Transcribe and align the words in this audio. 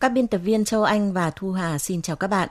Các 0.00 0.08
biên 0.08 0.26
tập 0.26 0.38
viên 0.38 0.64
Châu 0.64 0.82
Anh 0.84 1.12
và 1.12 1.30
Thu 1.30 1.52
Hà 1.52 1.78
xin 1.78 2.02
chào 2.02 2.16
các 2.16 2.28
bạn. 2.28 2.48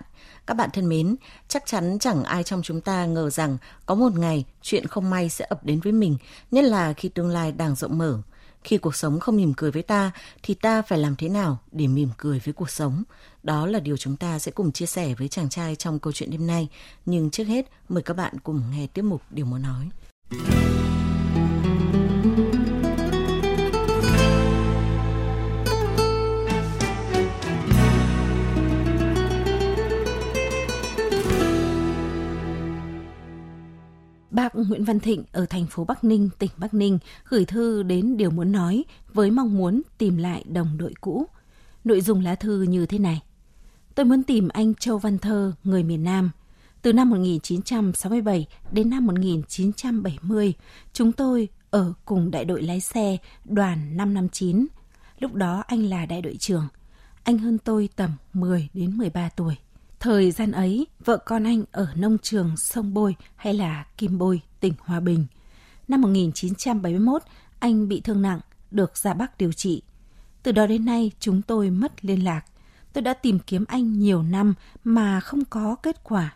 Các 0.48 0.54
bạn 0.54 0.70
thân 0.74 0.90
mến, 0.90 1.16
chắc 1.48 1.66
chắn 1.66 1.98
chẳng 2.00 2.24
ai 2.24 2.44
trong 2.44 2.62
chúng 2.62 2.82
ta 2.82 3.06
ngờ 3.06 3.30
rằng 3.30 3.58
có 3.86 3.96
một 3.96 4.14
ngày 4.16 4.46
chuyện 4.62 4.88
không 4.88 5.10
may 5.10 5.30
sẽ 5.30 5.46
ập 5.50 5.66
đến 5.66 5.80
với 5.80 5.94
mình, 5.94 6.18
nhất 6.52 6.66
là 6.66 6.94
khi 6.94 7.10
tương 7.10 7.30
lai 7.30 7.52
đang 7.52 7.76
rộng 7.76 7.98
mở. 7.98 8.22
Khi 8.64 8.78
cuộc 8.78 8.96
sống 8.96 9.20
không 9.20 9.38
mỉm 9.38 9.54
cười 9.58 9.72
với 9.72 9.84
ta, 9.84 10.12
thì 10.44 10.54
ta 10.54 10.82
phải 10.82 11.00
làm 11.00 11.16
thế 11.16 11.30
nào 11.30 11.58
để 11.72 11.88
mỉm 11.88 12.10
cười 12.18 12.42
với 12.46 12.54
cuộc 12.54 12.70
sống? 12.70 13.04
Đó 13.44 13.66
là 13.66 13.80
điều 13.80 13.98
chúng 13.98 14.18
ta 14.18 14.40
sẽ 14.40 14.52
cùng 14.52 14.72
chia 14.72 14.86
sẻ 14.86 15.14
với 15.14 15.28
chàng 15.28 15.50
trai 15.50 15.76
trong 15.76 16.00
câu 16.00 16.14
chuyện 16.14 16.32
đêm 16.32 16.48
nay. 16.48 16.70
Nhưng 17.06 17.30
trước 17.30 17.44
hết, 17.44 17.66
mời 17.90 18.04
các 18.04 18.18
bạn 18.18 18.40
cùng 18.44 18.62
nghe 18.72 18.88
tiếp 18.88 19.02
mục 19.02 19.22
Điều 19.30 19.46
Muốn 19.46 19.62
Nói. 19.62 19.90
Bác 34.38 34.56
Nguyễn 34.56 34.84
Văn 34.84 35.00
Thịnh 35.00 35.24
ở 35.32 35.46
thành 35.46 35.66
phố 35.66 35.84
Bắc 35.84 36.04
Ninh, 36.04 36.30
tỉnh 36.40 36.50
Bắc 36.58 36.74
Ninh 36.74 37.00
gửi 37.30 37.46
thư 37.46 37.84
đến 37.84 38.18
điều 38.18 38.30
muốn 38.30 38.52
nói 38.52 38.84
với 39.14 39.32
mong 39.32 39.58
muốn 39.58 39.82
tìm 39.98 40.18
lại 40.18 40.44
đồng 40.48 40.78
đội 40.78 40.94
cũ. 41.02 41.26
Nội 41.84 42.02
dung 42.02 42.24
lá 42.24 42.36
thư 42.36 42.62
như 42.62 42.86
thế 42.86 43.00
này. 43.00 43.22
Tôi 43.96 44.06
muốn 44.06 44.24
tìm 44.24 44.48
anh 44.48 44.74
Châu 44.74 44.98
Văn 44.98 45.18
Thơ, 45.18 45.54
người 45.64 45.84
miền 45.84 46.04
Nam. 46.04 46.32
Từ 46.82 46.94
năm 46.94 47.10
1967 47.10 48.48
đến 48.72 48.90
năm 48.90 49.06
1970, 49.06 50.54
chúng 50.94 51.12
tôi 51.12 51.48
ở 51.70 51.94
cùng 52.06 52.32
đại 52.32 52.46
đội 52.46 52.62
lái 52.62 52.80
xe 52.80 53.18
đoàn 53.46 53.98
559. 53.98 54.68
Lúc 55.20 55.34
đó 55.34 55.64
anh 55.68 55.84
là 55.84 56.06
đại 56.06 56.22
đội 56.22 56.38
trưởng. 56.40 56.68
Anh 57.24 57.38
hơn 57.38 57.58
tôi 57.58 57.90
tầm 57.96 58.12
10 58.34 58.70
đến 58.74 58.98
13 58.98 59.30
tuổi. 59.30 59.56
Thời 60.00 60.32
gian 60.32 60.52
ấy, 60.52 60.88
vợ 61.06 61.18
con 61.18 61.44
anh 61.44 61.64
ở 61.72 61.88
nông 61.96 62.18
trường 62.18 62.58
Sông 62.58 62.94
Bôi 62.94 63.16
hay 63.36 63.54
là 63.54 63.86
Kim 63.98 64.18
Bôi, 64.18 64.42
tỉnh 64.60 64.74
Hòa 64.80 65.00
Bình. 65.00 65.26
Năm 65.88 66.02
1971, 66.02 67.22
anh 67.60 67.88
bị 67.88 68.02
thương 68.02 68.22
nặng, 68.22 68.40
được 68.72 68.98
ra 68.98 69.14
Bắc 69.14 69.38
điều 69.38 69.52
trị. 69.52 69.82
Từ 70.44 70.52
đó 70.52 70.68
đến 70.68 70.86
nay, 70.86 71.12
chúng 71.20 71.42
tôi 71.42 71.70
mất 71.70 72.06
liên 72.06 72.24
lạc. 72.24 72.42
Tôi 72.94 73.02
đã 73.02 73.14
tìm 73.14 73.40
kiếm 73.40 73.66
anh 73.68 74.00
nhiều 74.00 74.24
năm 74.24 74.54
mà 74.84 75.20
không 75.20 75.46
có 75.46 75.76
kết 75.84 76.04
quả. 76.04 76.36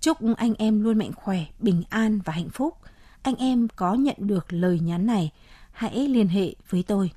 Chúc 0.00 0.18
anh 0.36 0.54
em 0.54 0.82
luôn 0.82 0.98
mạnh 0.98 1.12
khỏe, 1.16 1.44
bình 1.58 1.82
an 1.88 2.20
và 2.24 2.32
hạnh 2.32 2.50
phúc. 2.50 2.74
Anh 3.22 3.34
em 3.34 3.68
có 3.76 3.94
nhận 3.94 4.16
được 4.18 4.52
lời 4.52 4.80
nhắn 4.80 5.06
này, 5.06 5.30
hãy 5.72 6.08
liên 6.08 6.28
hệ 6.28 6.54
với 6.70 6.82
tôi. 6.82 7.10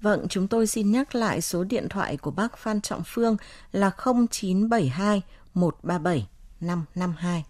Vâng, 0.00 0.26
chúng 0.28 0.48
tôi 0.48 0.66
xin 0.66 0.90
nhắc 0.90 1.14
lại 1.14 1.40
số 1.40 1.64
điện 1.64 1.86
thoại 1.90 2.16
của 2.16 2.30
bác 2.30 2.58
Phan 2.58 2.80
Trọng 2.80 3.02
Phương 3.06 3.36
là 3.72 3.90
0972 3.90 5.22
137 5.54 6.26
552. 6.60 7.44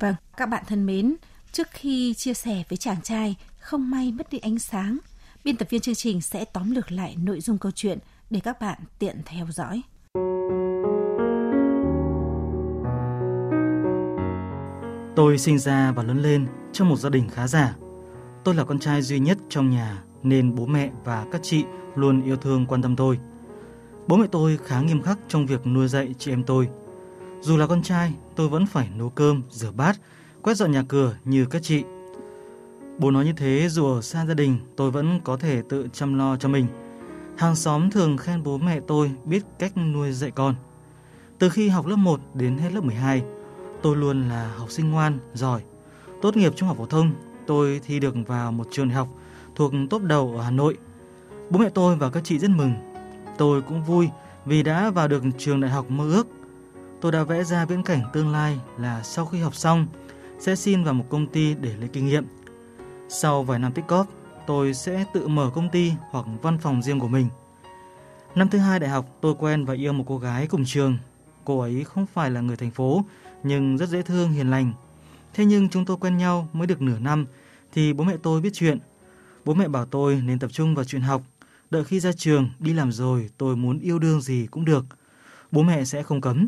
Vâng, 0.00 0.14
các 0.36 0.46
bạn 0.46 0.64
thân 0.66 0.86
mến, 0.86 1.16
trước 1.52 1.68
khi 1.70 2.14
chia 2.14 2.34
sẻ 2.34 2.62
với 2.68 2.76
chàng 2.76 3.02
trai 3.02 3.36
không 3.58 3.90
may 3.90 4.12
mất 4.12 4.30
đi 4.30 4.38
ánh 4.38 4.58
sáng, 4.58 4.98
biên 5.44 5.56
tập 5.56 5.70
viên 5.70 5.80
chương 5.80 5.94
trình 5.94 6.20
sẽ 6.20 6.44
tóm 6.44 6.70
lược 6.70 6.92
lại 6.92 7.16
nội 7.22 7.40
dung 7.40 7.58
câu 7.58 7.72
chuyện 7.74 7.98
để 8.30 8.40
các 8.40 8.60
bạn 8.60 8.78
tiện 8.98 9.20
theo 9.24 9.46
dõi. 9.50 9.82
Tôi 15.16 15.38
sinh 15.38 15.58
ra 15.58 15.92
và 15.92 16.02
lớn 16.02 16.22
lên 16.22 16.46
trong 16.72 16.88
một 16.88 16.96
gia 16.96 17.10
đình 17.10 17.28
khá 17.28 17.46
giả. 17.46 17.74
Tôi 18.44 18.54
là 18.54 18.64
con 18.64 18.78
trai 18.78 19.02
duy 19.02 19.18
nhất 19.18 19.38
trong 19.48 19.70
nhà 19.70 20.02
nên 20.22 20.54
bố 20.54 20.66
mẹ 20.66 20.90
và 21.04 21.26
các 21.32 21.40
chị 21.42 21.64
luôn 21.94 22.22
yêu 22.22 22.36
thương 22.36 22.66
quan 22.66 22.82
tâm 22.82 22.96
tôi. 22.96 23.18
Bố 24.06 24.16
mẹ 24.16 24.26
tôi 24.32 24.58
khá 24.64 24.80
nghiêm 24.80 25.02
khắc 25.02 25.18
trong 25.28 25.46
việc 25.46 25.66
nuôi 25.66 25.88
dạy 25.88 26.14
chị 26.18 26.32
em 26.32 26.44
tôi. 26.44 26.68
Dù 27.40 27.56
là 27.56 27.66
con 27.66 27.82
trai, 27.82 28.14
tôi 28.36 28.48
vẫn 28.48 28.66
phải 28.66 28.88
nấu 28.96 29.10
cơm, 29.10 29.42
rửa 29.50 29.70
bát, 29.70 29.96
quét 30.42 30.54
dọn 30.54 30.72
nhà 30.72 30.84
cửa 30.88 31.16
như 31.24 31.44
các 31.44 31.62
chị. 31.62 31.82
Bố 32.98 33.10
nói 33.10 33.24
như 33.24 33.32
thế 33.36 33.68
dù 33.70 33.86
ở 33.86 34.02
xa 34.02 34.26
gia 34.26 34.34
đình 34.34 34.58
tôi 34.76 34.90
vẫn 34.90 35.20
có 35.24 35.36
thể 35.36 35.62
tự 35.68 35.88
chăm 35.92 36.18
lo 36.18 36.36
cho 36.36 36.48
mình. 36.48 36.66
Hàng 37.36 37.56
xóm 37.56 37.90
thường 37.90 38.16
khen 38.16 38.42
bố 38.42 38.58
mẹ 38.58 38.80
tôi 38.86 39.10
biết 39.24 39.42
cách 39.58 39.76
nuôi 39.76 40.12
dạy 40.12 40.30
con. 40.30 40.54
Từ 41.38 41.50
khi 41.50 41.68
học 41.68 41.86
lớp 41.86 41.96
1 41.96 42.20
đến 42.34 42.58
hết 42.58 42.72
lớp 42.72 42.84
12, 42.84 43.22
tôi 43.82 43.96
luôn 43.96 44.28
là 44.28 44.54
học 44.56 44.70
sinh 44.70 44.90
ngoan, 44.90 45.18
giỏi. 45.34 45.62
Tốt 46.22 46.36
nghiệp 46.36 46.52
trung 46.56 46.68
học 46.68 46.78
phổ 46.78 46.86
thông, 46.86 47.12
tôi 47.50 47.80
thi 47.86 48.00
được 48.00 48.14
vào 48.26 48.52
một 48.52 48.68
trường 48.70 48.88
đại 48.88 48.96
học 48.96 49.08
thuộc 49.54 49.72
top 49.90 50.02
đầu 50.02 50.34
ở 50.36 50.42
Hà 50.42 50.50
Nội. 50.50 50.76
Bố 51.50 51.58
mẹ 51.58 51.68
tôi 51.68 51.96
và 51.96 52.10
các 52.10 52.24
chị 52.24 52.38
rất 52.38 52.50
mừng. 52.50 52.72
Tôi 53.38 53.62
cũng 53.62 53.82
vui 53.82 54.08
vì 54.44 54.62
đã 54.62 54.90
vào 54.90 55.08
được 55.08 55.22
trường 55.38 55.60
đại 55.60 55.70
học 55.70 55.90
mơ 55.90 56.10
ước 56.10 56.26
tôi 57.00 57.12
đã 57.12 57.22
vẽ 57.22 57.44
ra 57.44 57.64
viễn 57.64 57.82
cảnh 57.82 58.02
tương 58.12 58.32
lai 58.32 58.60
là 58.78 59.02
sau 59.02 59.26
khi 59.26 59.40
học 59.40 59.54
xong 59.54 59.86
sẽ 60.38 60.56
xin 60.56 60.84
vào 60.84 60.94
một 60.94 61.04
công 61.08 61.26
ty 61.26 61.54
để 61.54 61.76
lấy 61.76 61.88
kinh 61.88 62.06
nghiệm. 62.06 62.24
Sau 63.08 63.42
vài 63.42 63.58
năm 63.58 63.72
tích 63.72 63.86
cóp, 63.86 64.06
tôi 64.46 64.74
sẽ 64.74 65.04
tự 65.12 65.28
mở 65.28 65.50
công 65.54 65.68
ty 65.68 65.92
hoặc 66.10 66.26
văn 66.42 66.58
phòng 66.58 66.82
riêng 66.82 67.00
của 67.00 67.08
mình. 67.08 67.28
Năm 68.34 68.48
thứ 68.48 68.58
hai 68.58 68.80
đại 68.80 68.90
học, 68.90 69.06
tôi 69.20 69.34
quen 69.38 69.64
và 69.64 69.74
yêu 69.74 69.92
một 69.92 70.04
cô 70.06 70.18
gái 70.18 70.46
cùng 70.46 70.64
trường. 70.66 70.98
cô 71.44 71.60
ấy 71.60 71.84
không 71.84 72.06
phải 72.06 72.30
là 72.30 72.40
người 72.40 72.56
thành 72.56 72.70
phố, 72.70 73.04
nhưng 73.42 73.78
rất 73.78 73.88
dễ 73.88 74.02
thương, 74.02 74.32
hiền 74.32 74.50
lành. 74.50 74.72
Thế 75.34 75.44
nhưng 75.44 75.68
chúng 75.68 75.84
tôi 75.84 75.96
quen 75.96 76.16
nhau 76.16 76.48
mới 76.52 76.66
được 76.66 76.82
nửa 76.82 76.98
năm, 76.98 77.26
thì 77.72 77.92
bố 77.92 78.04
mẹ 78.04 78.16
tôi 78.22 78.40
biết 78.40 78.50
chuyện. 78.54 78.78
Bố 79.44 79.54
mẹ 79.54 79.68
bảo 79.68 79.86
tôi 79.86 80.22
nên 80.24 80.38
tập 80.38 80.50
trung 80.52 80.74
vào 80.74 80.84
chuyện 80.84 81.02
học, 81.02 81.22
đợi 81.70 81.84
khi 81.84 82.00
ra 82.00 82.12
trường, 82.12 82.50
đi 82.58 82.72
làm 82.72 82.92
rồi 82.92 83.30
tôi 83.38 83.56
muốn 83.56 83.78
yêu 83.78 83.98
đương 83.98 84.20
gì 84.20 84.46
cũng 84.50 84.64
được. 84.64 84.84
Bố 85.50 85.62
mẹ 85.62 85.84
sẽ 85.84 86.02
không 86.02 86.20
cấm. 86.20 86.46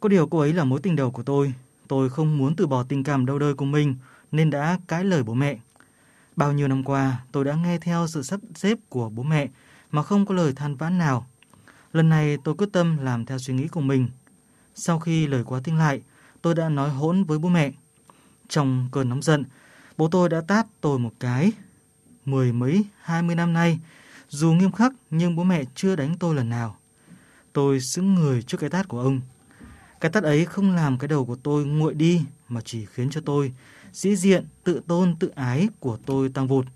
Có 0.00 0.08
điều 0.08 0.26
cô 0.26 0.38
ấy 0.38 0.52
là 0.52 0.64
mối 0.64 0.80
tình 0.80 0.96
đầu 0.96 1.10
của 1.10 1.22
tôi, 1.22 1.54
tôi 1.88 2.10
không 2.10 2.38
muốn 2.38 2.56
từ 2.56 2.66
bỏ 2.66 2.82
tình 2.82 3.04
cảm 3.04 3.26
đau 3.26 3.38
đời 3.38 3.54
của 3.54 3.64
mình 3.64 3.94
nên 4.32 4.50
đã 4.50 4.78
cãi 4.88 5.04
lời 5.04 5.22
bố 5.22 5.34
mẹ. 5.34 5.58
Bao 6.36 6.52
nhiêu 6.52 6.68
năm 6.68 6.84
qua, 6.84 7.24
tôi 7.32 7.44
đã 7.44 7.54
nghe 7.54 7.78
theo 7.78 8.06
sự 8.06 8.22
sắp 8.22 8.40
xếp 8.54 8.78
của 8.88 9.08
bố 9.08 9.22
mẹ 9.22 9.48
mà 9.90 10.02
không 10.02 10.26
có 10.26 10.34
lời 10.34 10.52
than 10.52 10.76
vãn 10.76 10.98
nào. 10.98 11.26
Lần 11.92 12.08
này 12.08 12.36
tôi 12.44 12.54
quyết 12.54 12.68
tâm 12.72 12.98
làm 12.98 13.26
theo 13.26 13.38
suy 13.38 13.54
nghĩ 13.54 13.68
của 13.68 13.80
mình. 13.80 14.08
Sau 14.74 14.98
khi 14.98 15.26
lời 15.26 15.44
quá 15.44 15.60
tiếng 15.64 15.78
lại, 15.78 16.02
tôi 16.42 16.54
đã 16.54 16.68
nói 16.68 16.90
hỗn 16.90 17.24
với 17.24 17.38
bố 17.38 17.48
mẹ. 17.48 17.72
Trong 18.52 18.88
cơn 18.92 19.08
nóng 19.08 19.22
giận, 19.22 19.44
bố 19.96 20.08
tôi 20.08 20.28
đã 20.28 20.40
tát 20.40 20.66
tôi 20.80 20.98
một 20.98 21.12
cái. 21.20 21.52
Mười 22.24 22.52
mấy, 22.52 22.84
hai 23.00 23.22
mươi 23.22 23.34
năm 23.34 23.52
nay, 23.52 23.78
dù 24.28 24.52
nghiêm 24.52 24.72
khắc 24.72 24.92
nhưng 25.10 25.36
bố 25.36 25.44
mẹ 25.44 25.64
chưa 25.74 25.96
đánh 25.96 26.16
tôi 26.18 26.34
lần 26.34 26.48
nào. 26.48 26.76
Tôi 27.52 27.80
sững 27.80 28.14
người 28.14 28.42
trước 28.42 28.58
cái 28.58 28.70
tát 28.70 28.88
của 28.88 29.00
ông. 29.00 29.20
Cái 30.00 30.10
tát 30.10 30.22
ấy 30.22 30.44
không 30.44 30.74
làm 30.74 30.98
cái 30.98 31.08
đầu 31.08 31.24
của 31.24 31.36
tôi 31.36 31.64
nguội 31.64 31.94
đi 31.94 32.24
mà 32.48 32.60
chỉ 32.64 32.86
khiến 32.86 33.10
cho 33.10 33.20
tôi 33.24 33.52
sĩ 33.92 34.16
diện, 34.16 34.46
tự 34.64 34.80
tôn, 34.86 35.16
tự 35.16 35.28
ái 35.28 35.68
của 35.80 35.98
tôi 36.06 36.28
tăng 36.28 36.48
vụt. 36.48 36.66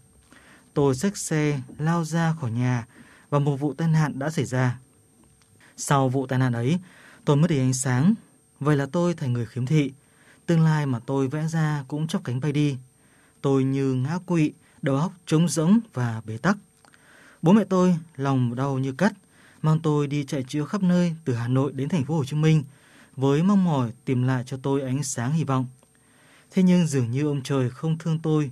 Tôi 0.74 0.94
xách 0.94 1.16
xe 1.16 1.60
lao 1.78 2.04
ra 2.04 2.34
khỏi 2.40 2.50
nhà 2.50 2.86
và 3.30 3.38
một 3.38 3.56
vụ 3.56 3.74
tai 3.74 3.88
nạn 3.88 4.18
đã 4.18 4.30
xảy 4.30 4.44
ra. 4.44 4.78
Sau 5.76 6.08
vụ 6.08 6.26
tai 6.26 6.38
nạn 6.38 6.52
ấy, 6.52 6.78
tôi 7.24 7.36
mất 7.36 7.50
đi 7.50 7.58
ánh 7.58 7.74
sáng. 7.74 8.14
Vậy 8.60 8.76
là 8.76 8.86
tôi 8.92 9.14
thành 9.14 9.32
người 9.32 9.46
khiếm 9.46 9.66
thị. 9.66 9.92
Tương 10.46 10.64
lai 10.64 10.86
mà 10.86 10.98
tôi 11.06 11.28
vẽ 11.28 11.46
ra 11.46 11.84
cũng 11.88 12.06
chóc 12.06 12.24
cánh 12.24 12.40
bay 12.40 12.52
đi. 12.52 12.76
Tôi 13.40 13.64
như 13.64 13.94
ngã 13.94 14.18
quỵ, 14.26 14.52
đầu 14.82 14.96
óc 14.96 15.12
trống 15.26 15.48
rỗng 15.48 15.80
và 15.94 16.22
bế 16.24 16.36
tắc. 16.36 16.56
Bố 17.42 17.52
mẹ 17.52 17.64
tôi 17.64 17.96
lòng 18.16 18.54
đau 18.54 18.78
như 18.78 18.92
cắt, 18.92 19.12
mang 19.62 19.80
tôi 19.80 20.06
đi 20.06 20.24
chạy 20.24 20.42
chữa 20.42 20.64
khắp 20.64 20.82
nơi 20.82 21.14
từ 21.24 21.34
Hà 21.34 21.48
Nội 21.48 21.72
đến 21.72 21.88
thành 21.88 22.04
phố 22.04 22.16
Hồ 22.16 22.24
Chí 22.24 22.36
Minh 22.36 22.64
với 23.16 23.42
mong 23.42 23.64
mỏi 23.64 23.92
tìm 24.04 24.22
lại 24.22 24.42
cho 24.46 24.56
tôi 24.62 24.82
ánh 24.82 25.02
sáng 25.02 25.32
hy 25.32 25.44
vọng. 25.44 25.66
Thế 26.50 26.62
nhưng 26.62 26.86
dường 26.86 27.10
như 27.10 27.26
ông 27.26 27.42
trời 27.42 27.70
không 27.70 27.98
thương 27.98 28.18
tôi, 28.18 28.50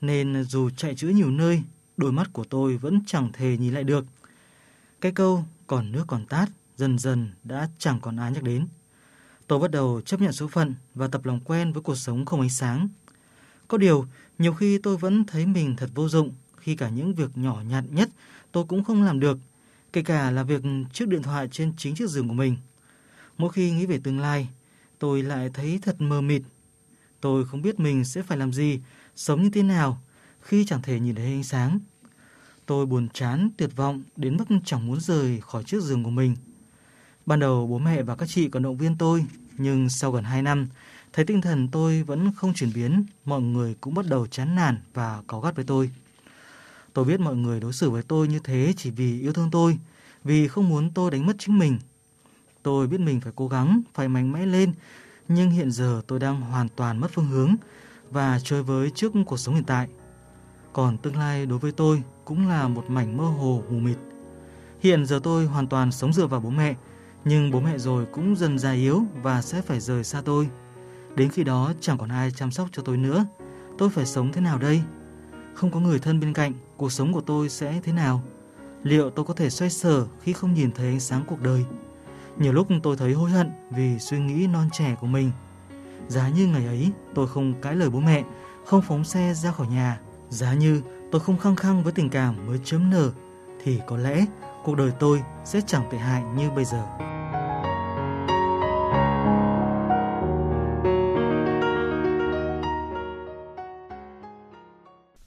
nên 0.00 0.44
dù 0.44 0.70
chạy 0.70 0.94
chữa 0.94 1.08
nhiều 1.08 1.30
nơi, 1.30 1.62
đôi 1.96 2.12
mắt 2.12 2.28
của 2.32 2.44
tôi 2.44 2.76
vẫn 2.76 3.00
chẳng 3.06 3.30
thể 3.32 3.56
nhìn 3.58 3.74
lại 3.74 3.84
được. 3.84 4.04
Cái 5.00 5.12
câu 5.12 5.44
còn 5.66 5.92
nước 5.92 6.04
còn 6.06 6.26
tát 6.26 6.48
dần 6.76 6.98
dần 6.98 7.30
đã 7.44 7.68
chẳng 7.78 8.00
còn 8.00 8.16
ai 8.16 8.32
nhắc 8.32 8.42
đến. 8.42 8.66
Tôi 9.52 9.58
bắt 9.58 9.70
đầu 9.70 10.00
chấp 10.00 10.20
nhận 10.20 10.32
số 10.32 10.48
phận 10.48 10.74
và 10.94 11.08
tập 11.08 11.24
lòng 11.24 11.40
quen 11.44 11.72
với 11.72 11.82
cuộc 11.82 11.94
sống 11.94 12.24
không 12.24 12.40
ánh 12.40 12.50
sáng. 12.50 12.88
Có 13.68 13.78
điều, 13.78 14.06
nhiều 14.38 14.54
khi 14.54 14.78
tôi 14.78 14.96
vẫn 14.96 15.24
thấy 15.24 15.46
mình 15.46 15.76
thật 15.76 15.90
vô 15.94 16.08
dụng 16.08 16.32
khi 16.56 16.76
cả 16.76 16.88
những 16.88 17.14
việc 17.14 17.30
nhỏ 17.34 17.62
nhặt 17.68 17.84
nhất 17.90 18.08
tôi 18.52 18.64
cũng 18.64 18.84
không 18.84 19.02
làm 19.02 19.20
được, 19.20 19.38
kể 19.92 20.02
cả 20.02 20.30
là 20.30 20.42
việc 20.42 20.62
chiếc 20.92 21.08
điện 21.08 21.22
thoại 21.22 21.48
trên 21.48 21.72
chính 21.76 21.94
chiếc 21.94 22.10
giường 22.10 22.28
của 22.28 22.34
mình. 22.34 22.56
Mỗi 23.38 23.52
khi 23.52 23.70
nghĩ 23.70 23.86
về 23.86 24.00
tương 24.04 24.20
lai, 24.20 24.48
tôi 24.98 25.22
lại 25.22 25.50
thấy 25.54 25.78
thật 25.82 26.00
mờ 26.00 26.20
mịt. 26.20 26.42
Tôi 27.20 27.44
không 27.44 27.62
biết 27.62 27.80
mình 27.80 28.04
sẽ 28.04 28.22
phải 28.22 28.38
làm 28.38 28.52
gì, 28.52 28.80
sống 29.16 29.42
như 29.42 29.50
thế 29.50 29.62
nào 29.62 30.02
khi 30.40 30.64
chẳng 30.64 30.82
thể 30.82 31.00
nhìn 31.00 31.14
thấy 31.14 31.24
ánh 31.24 31.44
sáng. 31.44 31.78
Tôi 32.66 32.86
buồn 32.86 33.08
chán, 33.08 33.50
tuyệt 33.56 33.70
vọng 33.76 34.02
đến 34.16 34.36
mức 34.36 34.44
chẳng 34.64 34.86
muốn 34.86 35.00
rời 35.00 35.40
khỏi 35.40 35.64
chiếc 35.64 35.82
giường 35.82 36.04
của 36.04 36.10
mình. 36.10 36.36
Ban 37.26 37.40
đầu 37.40 37.66
bố 37.66 37.78
mẹ 37.78 38.02
và 38.02 38.16
các 38.16 38.28
chị 38.28 38.48
còn 38.48 38.62
động 38.62 38.76
viên 38.76 38.98
tôi, 38.98 39.24
nhưng 39.58 39.88
sau 39.88 40.12
gần 40.12 40.24
2 40.24 40.42
năm, 40.42 40.68
thấy 41.12 41.24
tinh 41.24 41.40
thần 41.40 41.68
tôi 41.68 42.02
vẫn 42.02 42.32
không 42.36 42.54
chuyển 42.54 42.72
biến, 42.74 43.04
mọi 43.24 43.40
người 43.40 43.74
cũng 43.80 43.94
bắt 43.94 44.06
đầu 44.08 44.26
chán 44.26 44.54
nản 44.54 44.78
và 44.94 45.22
cáu 45.28 45.40
gắt 45.40 45.56
với 45.56 45.64
tôi. 45.64 45.90
Tôi 46.92 47.04
biết 47.04 47.20
mọi 47.20 47.36
người 47.36 47.60
đối 47.60 47.72
xử 47.72 47.90
với 47.90 48.02
tôi 48.02 48.28
như 48.28 48.38
thế 48.38 48.74
chỉ 48.76 48.90
vì 48.90 49.20
yêu 49.20 49.32
thương 49.32 49.50
tôi, 49.50 49.78
vì 50.24 50.48
không 50.48 50.68
muốn 50.68 50.90
tôi 50.90 51.10
đánh 51.10 51.26
mất 51.26 51.36
chính 51.38 51.58
mình. 51.58 51.78
Tôi 52.62 52.86
biết 52.86 53.00
mình 53.00 53.20
phải 53.20 53.32
cố 53.36 53.48
gắng, 53.48 53.82
phải 53.94 54.08
mạnh 54.08 54.32
mẽ 54.32 54.46
lên, 54.46 54.72
nhưng 55.28 55.50
hiện 55.50 55.70
giờ 55.70 56.02
tôi 56.06 56.18
đang 56.18 56.40
hoàn 56.40 56.68
toàn 56.68 56.98
mất 56.98 57.10
phương 57.14 57.28
hướng 57.28 57.54
và 58.10 58.40
chơi 58.44 58.62
với 58.62 58.90
trước 58.90 59.12
cuộc 59.26 59.36
sống 59.36 59.54
hiện 59.54 59.64
tại. 59.64 59.88
Còn 60.72 60.98
tương 60.98 61.16
lai 61.16 61.46
đối 61.46 61.58
với 61.58 61.72
tôi 61.72 62.02
cũng 62.24 62.48
là 62.48 62.68
một 62.68 62.84
mảnh 62.90 63.16
mơ 63.16 63.24
hồ 63.24 63.62
mù 63.70 63.78
mịt. 63.78 63.98
Hiện 64.80 65.06
giờ 65.06 65.20
tôi 65.22 65.46
hoàn 65.46 65.66
toàn 65.66 65.92
sống 65.92 66.12
dựa 66.12 66.26
vào 66.26 66.40
bố 66.40 66.50
mẹ, 66.50 66.74
nhưng 67.24 67.50
bố 67.50 67.60
mẹ 67.60 67.78
rồi 67.78 68.06
cũng 68.12 68.36
dần 68.36 68.58
già 68.58 68.72
yếu 68.72 69.02
và 69.22 69.42
sẽ 69.42 69.62
phải 69.62 69.80
rời 69.80 70.04
xa 70.04 70.22
tôi. 70.24 70.48
Đến 71.14 71.28
khi 71.28 71.44
đó 71.44 71.72
chẳng 71.80 71.98
còn 71.98 72.08
ai 72.08 72.30
chăm 72.30 72.50
sóc 72.50 72.68
cho 72.72 72.82
tôi 72.82 72.96
nữa. 72.96 73.26
Tôi 73.78 73.90
phải 73.90 74.06
sống 74.06 74.32
thế 74.32 74.40
nào 74.40 74.58
đây? 74.58 74.82
Không 75.54 75.70
có 75.70 75.80
người 75.80 75.98
thân 75.98 76.20
bên 76.20 76.32
cạnh, 76.32 76.52
cuộc 76.76 76.92
sống 76.92 77.12
của 77.12 77.20
tôi 77.20 77.48
sẽ 77.48 77.80
thế 77.82 77.92
nào? 77.92 78.22
Liệu 78.82 79.10
tôi 79.10 79.24
có 79.24 79.34
thể 79.34 79.50
xoay 79.50 79.70
sở 79.70 80.06
khi 80.22 80.32
không 80.32 80.54
nhìn 80.54 80.72
thấy 80.72 80.86
ánh 80.86 81.00
sáng 81.00 81.24
cuộc 81.26 81.40
đời? 81.42 81.64
Nhiều 82.36 82.52
lúc 82.52 82.68
tôi 82.82 82.96
thấy 82.96 83.12
hối 83.12 83.30
hận 83.30 83.50
vì 83.70 83.98
suy 83.98 84.18
nghĩ 84.18 84.46
non 84.46 84.68
trẻ 84.72 84.96
của 85.00 85.06
mình. 85.06 85.30
Giá 86.08 86.28
như 86.28 86.46
ngày 86.46 86.66
ấy 86.66 86.90
tôi 87.14 87.28
không 87.28 87.54
cãi 87.62 87.76
lời 87.76 87.90
bố 87.90 88.00
mẹ, 88.00 88.24
không 88.66 88.82
phóng 88.82 89.04
xe 89.04 89.34
ra 89.34 89.52
khỏi 89.52 89.66
nhà, 89.66 90.00
giá 90.30 90.54
như 90.54 90.82
tôi 91.10 91.20
không 91.20 91.38
khăng 91.38 91.56
khăng 91.56 91.82
với 91.82 91.92
tình 91.92 92.10
cảm 92.10 92.46
mới 92.46 92.58
chấm 92.64 92.90
nở, 92.90 93.10
thì 93.64 93.80
có 93.86 93.96
lẽ 93.96 94.26
cuộc 94.64 94.74
đời 94.74 94.90
tôi 95.00 95.22
sẽ 95.44 95.60
chẳng 95.66 95.82
tệ 95.90 95.98
hại 95.98 96.22
như 96.22 96.50
bây 96.50 96.64
giờ. 96.64 96.82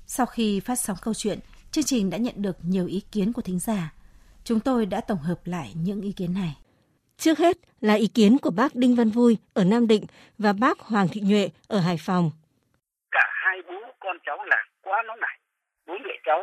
Sau 0.05 0.25
khi 0.25 0.59
phát 0.59 0.75
sóng 0.75 0.97
câu 1.01 1.13
chuyện, 1.13 1.39
chương 1.71 1.83
trình 1.83 2.09
đã 2.09 2.17
nhận 2.17 2.33
được 2.37 2.57
nhiều 2.61 2.87
ý 2.87 3.03
kiến 3.11 3.33
của 3.33 3.41
thính 3.41 3.59
giả. 3.59 3.93
Chúng 4.43 4.59
tôi 4.59 4.85
đã 4.85 5.01
tổng 5.01 5.17
hợp 5.17 5.39
lại 5.45 5.71
những 5.75 6.01
ý 6.01 6.11
kiến 6.11 6.33
này. 6.33 6.57
Trước 7.17 7.37
hết 7.37 7.57
là 7.81 7.93
ý 7.93 8.07
kiến 8.07 8.37
của 8.41 8.51
bác 8.51 8.75
Đinh 8.75 8.95
Văn 8.95 9.09
Vui 9.09 9.37
ở 9.53 9.63
Nam 9.63 9.87
Định 9.87 10.05
và 10.37 10.53
bác 10.53 10.79
Hoàng 10.79 11.07
Thị 11.11 11.21
Nhuệ 11.21 11.49
ở 11.67 11.79
Hải 11.79 11.97
Phòng. 11.99 12.31
Cả 13.11 13.27
hai 13.45 13.57
bố 13.67 13.73
con 13.99 14.17
cháu 14.25 14.37
là 14.45 14.57
quá 14.81 15.03
nóng 15.07 15.19
nảy. 15.19 15.39
Bố 15.87 15.93
mẹ 16.03 16.13
cháu, 16.25 16.39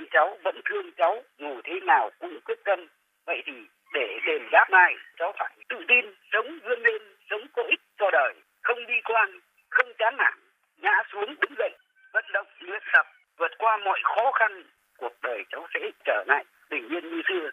chị 0.00 0.06
cháu 0.12 0.38
vẫn 0.44 0.60
thương 0.64 0.92
cháu 0.96 1.22
dù 1.38 1.60
thế 1.64 1.80
nào 1.80 2.10
cũng 2.18 2.40
quyết 2.44 2.64
tâm. 2.64 2.86
Vậy 3.26 3.42
thì 3.46 3.52
để 3.94 4.18
đền 4.26 4.42
đáp 4.52 4.66
lại, 4.70 4.94
cháu 5.16 5.32
phải 5.38 5.56
tự 5.68 5.76
tin, 5.88 6.14
sống 6.32 6.58
vươn 6.62 6.82
lên, 6.82 7.02
sống 7.30 7.40
có 7.52 7.62
ích 7.62 7.80
cho 7.98 8.10
đời, 8.10 8.34
không 8.62 8.86
bi 8.86 8.94
quan, 9.04 9.40
không 9.70 9.92
chán 9.98 10.16
nản, 10.16 10.38
ngã 10.76 11.02
xuống 11.12 11.34
đứng 11.40 11.54
dậy, 11.58 11.70
vận 12.12 12.24
động 12.32 12.46
luyện 12.60 12.82
tập, 12.92 13.06
vượt 13.38 13.50
qua 13.58 13.76
mọi 13.76 14.00
khó 14.04 14.30
khăn, 14.34 14.64
cuộc 14.98 15.12
đời 15.22 15.44
cháu 15.50 15.66
sẽ 15.74 15.80
trở 16.04 16.24
lại 16.26 16.44
bình 16.70 16.88
yên 16.88 17.10
như 17.10 17.22
xưa 17.28 17.50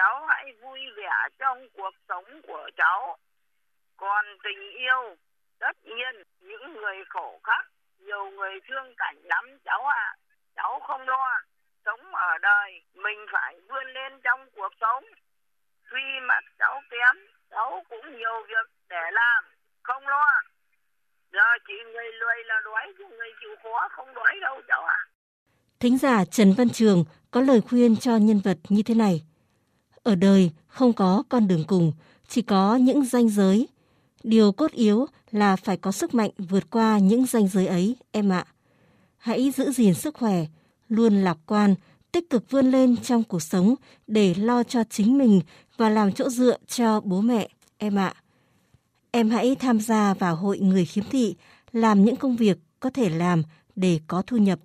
cháu 0.00 0.26
hãy 0.28 0.52
vui 0.60 0.80
vẻ 0.96 1.28
trong 1.38 1.68
cuộc 1.76 1.94
sống 2.08 2.42
của 2.42 2.70
cháu. 2.76 3.16
Còn 3.96 4.24
tình 4.44 4.70
yêu, 4.70 5.16
tất 5.58 5.76
nhiên 5.84 6.22
những 6.40 6.72
người 6.72 6.96
khổ 7.08 7.40
khắc, 7.44 7.66
nhiều 7.98 8.30
người 8.30 8.60
thương 8.68 8.94
cảnh 8.96 9.16
lắm 9.24 9.58
cháu 9.64 9.86
ạ. 9.86 10.14
À. 10.16 10.16
Cháu 10.62 10.80
không 10.88 11.08
lo, 11.08 11.26
sống 11.84 12.14
ở 12.14 12.38
đời, 12.42 12.70
mình 12.94 13.20
phải 13.32 13.54
vươn 13.68 13.86
lên 13.94 14.12
trong 14.24 14.40
cuộc 14.56 14.72
sống. 14.80 15.04
Tuy 15.90 16.06
mắt 16.28 16.42
cháu 16.58 16.80
kém, 16.90 17.16
cháu 17.50 17.84
cũng 17.90 18.18
nhiều 18.18 18.36
việc 18.48 18.66
để 18.88 19.04
làm, 19.12 19.44
không 19.82 20.08
lo. 20.08 20.26
Giờ 21.32 21.48
chỉ 21.66 21.74
người 21.92 22.10
lười 22.20 22.44
là 22.44 22.54
đói, 22.64 22.92
chứ 22.98 23.04
người 23.10 23.28
chịu 23.40 23.50
khó 23.62 23.88
không 23.90 24.14
đói 24.14 24.34
đâu 24.40 24.60
cháu 24.68 24.82
ạ. 24.84 24.98
À. 24.98 25.08
Thính 25.80 25.98
giả 25.98 26.24
Trần 26.24 26.54
Văn 26.58 26.68
Trường 26.70 27.04
có 27.30 27.40
lời 27.40 27.60
khuyên 27.68 27.96
cho 27.96 28.16
nhân 28.16 28.40
vật 28.44 28.58
như 28.68 28.82
thế 28.86 28.94
này. 28.94 29.22
Ở 30.02 30.14
đời 30.14 30.50
không 30.68 30.92
có 30.92 31.22
con 31.28 31.48
đường 31.48 31.64
cùng, 31.68 31.92
chỉ 32.28 32.42
có 32.42 32.78
những 32.80 33.04
ranh 33.04 33.28
giới. 33.28 33.68
Điều 34.22 34.52
cốt 34.52 34.70
yếu 34.70 35.06
là 35.30 35.56
phải 35.56 35.76
có 35.76 35.92
sức 35.92 36.14
mạnh 36.14 36.30
vượt 36.38 36.64
qua 36.70 36.98
những 36.98 37.26
ranh 37.26 37.48
giới 37.48 37.66
ấy, 37.66 37.96
em 38.12 38.32
ạ. 38.32 38.44
Hãy 39.20 39.50
giữ 39.50 39.72
gìn 39.72 39.94
sức 39.94 40.14
khỏe, 40.14 40.46
luôn 40.88 41.14
lạc 41.14 41.38
quan, 41.46 41.74
tích 42.12 42.30
cực 42.30 42.50
vươn 42.50 42.70
lên 42.70 42.96
trong 42.96 43.24
cuộc 43.24 43.42
sống 43.42 43.74
để 44.06 44.34
lo 44.34 44.62
cho 44.62 44.84
chính 44.84 45.18
mình 45.18 45.40
và 45.76 45.88
làm 45.88 46.12
chỗ 46.12 46.28
dựa 46.28 46.56
cho 46.66 47.00
bố 47.00 47.20
mẹ, 47.20 47.48
em 47.78 47.98
ạ. 47.98 48.14
Em 49.10 49.30
hãy 49.30 49.54
tham 49.54 49.80
gia 49.80 50.14
vào 50.14 50.36
hội 50.36 50.58
người 50.58 50.84
khiếm 50.84 51.04
thị, 51.04 51.34
làm 51.72 52.04
những 52.04 52.16
công 52.16 52.36
việc 52.36 52.58
có 52.80 52.90
thể 52.90 53.08
làm 53.08 53.42
để 53.76 54.00
có 54.06 54.22
thu 54.22 54.36
nhập. 54.36 54.58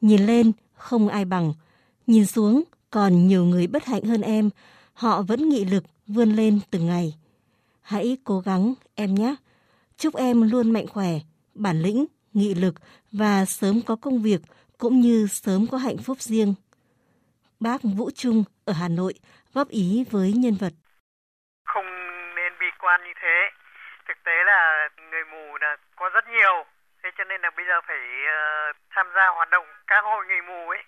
Nhìn 0.00 0.26
lên, 0.26 0.52
không 0.74 1.08
ai 1.08 1.24
bằng. 1.24 1.52
Nhìn 2.06 2.26
xuống, 2.26 2.62
còn 2.90 3.28
nhiều 3.28 3.44
người 3.44 3.66
bất 3.66 3.84
hạnh 3.84 4.02
hơn 4.04 4.20
em, 4.20 4.50
họ 4.92 5.22
vẫn 5.22 5.48
nghị 5.48 5.64
lực 5.64 5.84
vươn 6.06 6.32
lên 6.32 6.60
từng 6.70 6.86
ngày. 6.86 7.14
Hãy 7.80 8.16
cố 8.24 8.40
gắng 8.40 8.74
em 8.94 9.14
nhé. 9.14 9.34
Chúc 9.98 10.14
em 10.14 10.42
luôn 10.42 10.70
mạnh 10.70 10.86
khỏe, 10.86 11.20
bản 11.54 11.82
lĩnh, 11.82 12.04
nghị 12.32 12.54
lực 12.54 12.74
và 13.12 13.44
sớm 13.44 13.80
có 13.86 13.96
công 14.02 14.22
việc 14.22 14.40
cũng 14.78 15.00
như 15.00 15.26
sớm 15.30 15.66
có 15.70 15.78
hạnh 15.78 15.98
phúc 16.06 16.18
riêng. 16.20 16.54
Bác 17.60 17.78
Vũ 17.98 18.10
Trung 18.14 18.44
ở 18.66 18.72
Hà 18.80 18.88
Nội 18.88 19.14
góp 19.54 19.68
ý 19.68 20.04
với 20.10 20.32
nhân 20.42 20.56
vật. 20.60 20.72
Không 21.64 21.86
nên 22.34 22.52
bi 22.60 22.66
quan 22.78 23.00
như 23.04 23.12
thế. 23.22 23.50
Thực 24.08 24.18
tế 24.24 24.36
là 24.46 24.88
người 25.10 25.24
mù 25.32 25.56
là 25.60 25.76
có 25.96 26.08
rất 26.14 26.24
nhiều, 26.28 26.64
thế 27.02 27.10
cho 27.18 27.24
nên 27.24 27.40
là 27.40 27.50
bây 27.56 27.66
giờ 27.68 27.80
phải 27.88 28.02
uh, 28.26 28.76
tham 28.90 29.06
gia 29.14 29.26
hoạt 29.36 29.50
động 29.50 29.66
các 29.86 30.04
hội 30.04 30.26
người 30.26 30.42
mù 30.42 30.68
ấy. 30.68 30.82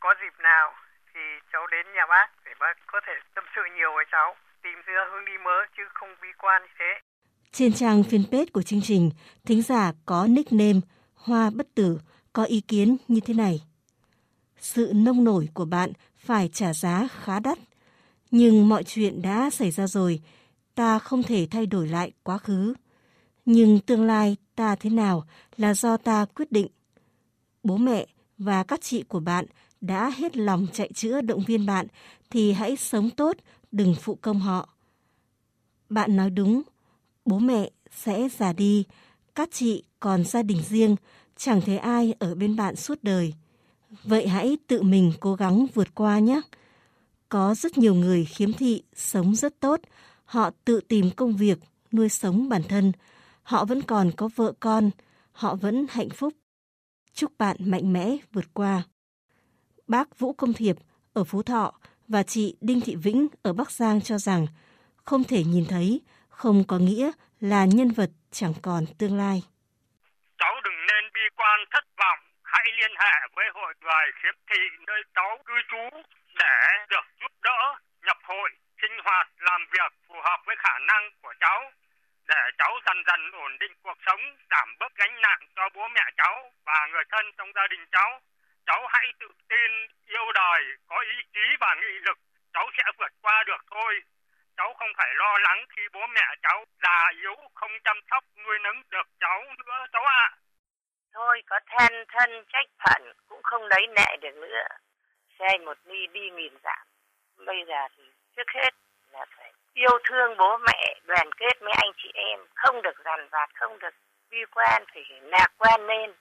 Có 0.00 0.14
dịp 0.20 0.34
nào 0.38 0.74
thì 1.14 1.20
cháu 1.52 1.66
đến 1.66 1.86
nhà 1.94 2.06
bác 2.06 2.26
để 2.44 2.52
bác 2.60 2.74
có 2.86 3.00
thể 3.06 3.12
tâm 3.34 3.44
sự 3.54 3.62
nhiều 3.76 3.92
với 3.94 4.04
cháu, 4.12 4.36
tìm 4.62 4.78
ra 4.86 5.04
hướng 5.10 5.24
đi 5.24 5.38
mới 5.38 5.66
chứ 5.76 5.82
không 5.94 6.14
bi 6.22 6.28
quan 6.38 6.62
như 6.62 6.68
thế. 6.78 7.00
Trên 7.52 7.72
trang 7.72 8.02
fanpage 8.02 8.46
của 8.52 8.62
chương 8.62 8.82
trình, 8.82 9.10
thính 9.44 9.62
giả 9.62 9.92
có 10.06 10.26
nickname 10.26 10.80
Hoa 11.14 11.50
Bất 11.50 11.74
Tử 11.74 11.98
có 12.32 12.44
ý 12.44 12.60
kiến 12.60 12.96
như 13.08 13.20
thế 13.20 13.34
này. 13.34 13.62
Sự 14.60 14.92
nông 14.94 15.24
nổi 15.24 15.48
của 15.54 15.64
bạn 15.64 15.92
phải 16.18 16.48
trả 16.48 16.74
giá 16.74 17.08
khá 17.22 17.40
đắt, 17.40 17.58
nhưng 18.30 18.68
mọi 18.68 18.84
chuyện 18.84 19.22
đã 19.22 19.50
xảy 19.50 19.70
ra 19.70 19.86
rồi, 19.86 20.20
ta 20.74 20.98
không 20.98 21.22
thể 21.22 21.46
thay 21.50 21.66
đổi 21.66 21.88
lại 21.88 22.12
quá 22.22 22.38
khứ. 22.38 22.74
Nhưng 23.44 23.80
tương 23.80 24.04
lai 24.04 24.36
ta 24.54 24.76
thế 24.76 24.90
nào 24.90 25.26
là 25.56 25.74
do 25.74 25.96
ta 25.96 26.24
quyết 26.24 26.52
định. 26.52 26.66
Bố 27.62 27.76
mẹ 27.76 28.06
và 28.38 28.64
các 28.64 28.80
chị 28.80 29.02
của 29.02 29.20
bạn 29.20 29.46
đã 29.80 30.10
hết 30.16 30.36
lòng 30.36 30.66
chạy 30.72 30.90
chữa 30.94 31.20
động 31.20 31.44
viên 31.46 31.66
bạn 31.66 31.86
thì 32.30 32.52
hãy 32.52 32.76
sống 32.76 33.10
tốt, 33.10 33.36
đừng 33.72 33.94
phụ 34.00 34.18
công 34.20 34.40
họ. 34.40 34.68
Bạn 35.88 36.16
nói 36.16 36.30
đúng, 36.30 36.62
bố 37.24 37.38
mẹ 37.38 37.70
sẽ 37.90 38.28
già 38.38 38.52
đi, 38.52 38.84
các 39.34 39.48
chị 39.52 39.84
còn 40.00 40.24
gia 40.24 40.42
đình 40.42 40.62
riêng, 40.68 40.96
chẳng 41.36 41.60
thấy 41.60 41.78
ai 41.78 42.14
ở 42.18 42.34
bên 42.34 42.56
bạn 42.56 42.76
suốt 42.76 42.98
đời. 43.02 43.34
Vậy 44.04 44.28
hãy 44.28 44.58
tự 44.66 44.82
mình 44.82 45.12
cố 45.20 45.34
gắng 45.34 45.66
vượt 45.74 45.94
qua 45.94 46.18
nhé. 46.18 46.40
Có 47.28 47.54
rất 47.54 47.78
nhiều 47.78 47.94
người 47.94 48.24
khiếm 48.24 48.52
thị 48.52 48.82
sống 48.94 49.34
rất 49.34 49.60
tốt, 49.60 49.80
họ 50.24 50.50
tự 50.64 50.80
tìm 50.88 51.10
công 51.10 51.36
việc, 51.36 51.58
nuôi 51.92 52.08
sống 52.08 52.48
bản 52.48 52.62
thân, 52.68 52.92
họ 53.42 53.64
vẫn 53.64 53.82
còn 53.82 54.10
có 54.16 54.28
vợ 54.36 54.52
con, 54.60 54.90
họ 55.32 55.54
vẫn 55.54 55.86
hạnh 55.90 56.10
phúc. 56.10 56.34
Chúc 57.14 57.38
bạn 57.38 57.56
mạnh 57.60 57.92
mẽ 57.92 58.16
vượt 58.32 58.54
qua. 58.54 58.82
Bác 59.86 60.18
Vũ 60.18 60.32
Công 60.32 60.52
Thiệp 60.52 60.76
ở 61.12 61.24
Phú 61.24 61.42
Thọ 61.42 61.72
và 62.08 62.22
chị 62.22 62.56
Đinh 62.60 62.80
Thị 62.80 62.96
Vĩnh 62.96 63.28
ở 63.42 63.52
Bắc 63.52 63.70
Giang 63.70 64.00
cho 64.00 64.18
rằng 64.18 64.46
không 64.96 65.24
thể 65.24 65.44
nhìn 65.44 65.64
thấy 65.64 66.00
không 66.42 66.58
có 66.70 66.76
nghĩa 66.86 67.08
là 67.50 67.62
nhân 67.76 67.90
vật 67.98 68.10
chẳng 68.38 68.56
còn 68.66 68.82
tương 68.98 69.18
lai. 69.22 69.38
Cháu 70.40 70.54
đừng 70.64 70.80
nên 70.88 71.02
bi 71.14 71.24
quan 71.38 71.58
thất 71.72 71.84
vọng, 72.00 72.20
hãy 72.52 72.66
liên 72.78 72.92
hệ 73.02 73.14
với 73.34 73.46
hội 73.54 73.72
người 73.80 74.06
khiếm 74.18 74.36
thị 74.48 74.62
nơi 74.86 75.00
cháu 75.14 75.30
cư 75.46 75.56
trú 75.70 75.84
để 76.42 76.56
được 76.90 77.06
giúp 77.20 77.32
đỡ, 77.42 77.60
nhập 78.06 78.18
hội, 78.22 78.50
sinh 78.80 78.96
hoạt, 79.04 79.26
làm 79.48 79.60
việc 79.72 79.92
phù 80.08 80.14
hợp 80.24 80.40
với 80.46 80.56
khả 80.58 80.78
năng 80.90 81.10
của 81.22 81.34
cháu 81.40 81.60
để 82.28 82.42
cháu 82.58 82.72
dần 82.86 82.98
dần 83.06 83.20
ổn 83.32 83.52
định 83.60 83.74
cuộc 83.82 83.98
sống, 84.06 84.22
giảm 84.50 84.68
bớt 84.78 84.92
gánh 84.94 85.20
nặng 85.20 85.42
cho 85.56 85.62
bố 85.74 85.88
mẹ 85.88 86.06
cháu 86.16 86.52
và 86.66 86.78
người 86.92 87.04
thân 87.12 87.24
trong 87.38 87.50
gia 87.54 87.66
đình 87.70 87.84
cháu. 87.92 88.20
Cháu 88.66 88.80
hãy 88.88 89.06
tự 89.20 89.28
tin, 89.48 89.70
yêu 90.06 90.26
đời, 90.34 90.62
có 90.88 90.96
ý 91.00 91.16
chí 91.32 91.46
và 91.60 91.74
nghị 91.80 91.94
lực, 92.06 92.18
cháu 92.54 92.66
sẽ 92.76 92.84
vượt 92.98 93.12
qua 93.22 93.44
được 93.46 93.62
thôi 93.70 93.92
cháu 94.56 94.74
không 94.78 94.92
phải 94.96 95.14
lo 95.14 95.38
lắng 95.38 95.64
khi 95.76 95.82
bố 95.92 96.06
mẹ 96.06 96.26
cháu 96.42 96.64
già 96.82 97.10
yếu 97.22 97.36
không 97.54 97.70
chăm 97.84 98.00
sóc 98.10 98.24
nuôi 98.44 98.58
nấng 98.58 98.82
được 98.90 99.06
cháu 99.20 99.44
nữa 99.58 99.86
cháu 99.92 100.02
ạ. 100.02 100.28
À. 100.30 100.36
Thôi 101.14 101.42
có 101.46 101.60
than 101.66 102.04
thân 102.08 102.44
trách 102.52 102.66
phận 102.84 103.12
cũng 103.28 103.42
không 103.42 103.62
lấy 103.62 103.86
nệ 103.86 104.16
được 104.20 104.34
nữa. 104.34 104.64
Xe 105.38 105.58
một 105.58 105.78
ni 105.84 106.06
đi 106.06 106.30
nghìn 106.30 106.54
giảm. 106.64 106.86
Bây 107.46 107.64
giờ 107.68 107.88
thì 107.96 108.04
trước 108.36 108.50
hết 108.54 108.70
là 109.12 109.26
phải 109.36 109.52
yêu 109.74 109.98
thương 110.04 110.36
bố 110.36 110.58
mẹ, 110.58 111.00
đoàn 111.04 111.32
kết 111.32 111.60
với 111.60 111.72
anh 111.82 111.90
chị 111.96 112.10
em, 112.14 112.40
không 112.54 112.82
được 112.82 113.04
dằn 113.04 113.28
vặt, 113.30 113.50
không 113.54 113.78
được 113.78 113.94
bi 114.30 114.38
quan, 114.54 114.84
thì 114.92 115.00
lạc 115.22 115.48
quan 115.58 115.86
lên 115.86 116.12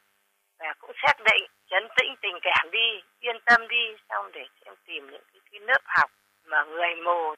và 0.60 0.74
cũng 0.80 0.92
xác 1.04 1.14
định 1.20 1.44
chấn 1.70 1.88
tĩnh 1.98 2.16
tình 2.22 2.40
cảm 2.42 2.72
đi, 2.72 3.04
yên 3.20 3.40
tâm 3.46 3.68
đi, 3.68 3.96
xong 4.10 4.32
để 4.32 4.46
em 4.66 4.76
tìm 4.86 5.12
những 5.12 5.24
cái, 5.34 5.42
cái 5.52 5.60
lớp 5.60 5.82
học 5.86 6.12
mà 6.46 6.64
người 6.64 6.96
mù 6.96 7.36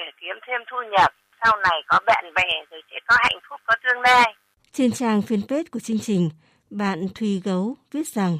để 0.00 0.08
kiếm 0.20 0.36
thêm 0.46 0.60
thu 0.70 0.76
nhập, 0.92 1.10
sau 1.44 1.56
này 1.56 1.78
có 1.88 1.98
bạn 2.06 2.24
bè 2.36 2.50
rồi 2.70 2.80
sẽ 2.90 2.96
có 3.08 3.16
hạnh 3.18 3.40
phúc, 3.48 3.60
có 3.66 3.74
tương 3.84 4.00
lai. 4.00 4.34
Trên 4.72 4.92
trang 4.92 5.20
fanpage 5.20 5.70
của 5.72 5.80
chương 5.80 6.00
trình, 6.00 6.30
bạn 6.70 6.98
Thùy 7.14 7.40
Gấu 7.44 7.76
viết 7.92 8.06
rằng 8.08 8.38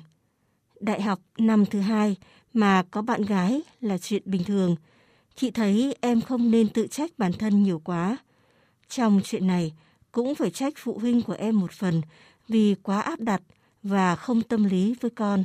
Đại 0.80 1.02
học 1.02 1.18
năm 1.38 1.66
thứ 1.66 1.80
hai 1.80 2.16
mà 2.54 2.82
có 2.90 3.02
bạn 3.02 3.22
gái 3.22 3.62
là 3.80 3.98
chuyện 3.98 4.22
bình 4.24 4.44
thường. 4.44 4.76
Chị 5.34 5.50
thấy 5.50 5.96
em 6.00 6.20
không 6.20 6.50
nên 6.50 6.68
tự 6.68 6.86
trách 6.86 7.10
bản 7.18 7.32
thân 7.32 7.62
nhiều 7.62 7.80
quá. 7.84 8.16
Trong 8.88 9.20
chuyện 9.24 9.46
này, 9.46 9.72
cũng 10.12 10.34
phải 10.34 10.50
trách 10.50 10.72
phụ 10.76 10.98
huynh 10.98 11.22
của 11.22 11.36
em 11.38 11.60
một 11.60 11.72
phần 11.72 12.02
vì 12.48 12.74
quá 12.82 13.00
áp 13.00 13.20
đặt 13.20 13.40
và 13.82 14.16
không 14.16 14.42
tâm 14.42 14.64
lý 14.64 14.94
với 15.00 15.10
con. 15.10 15.44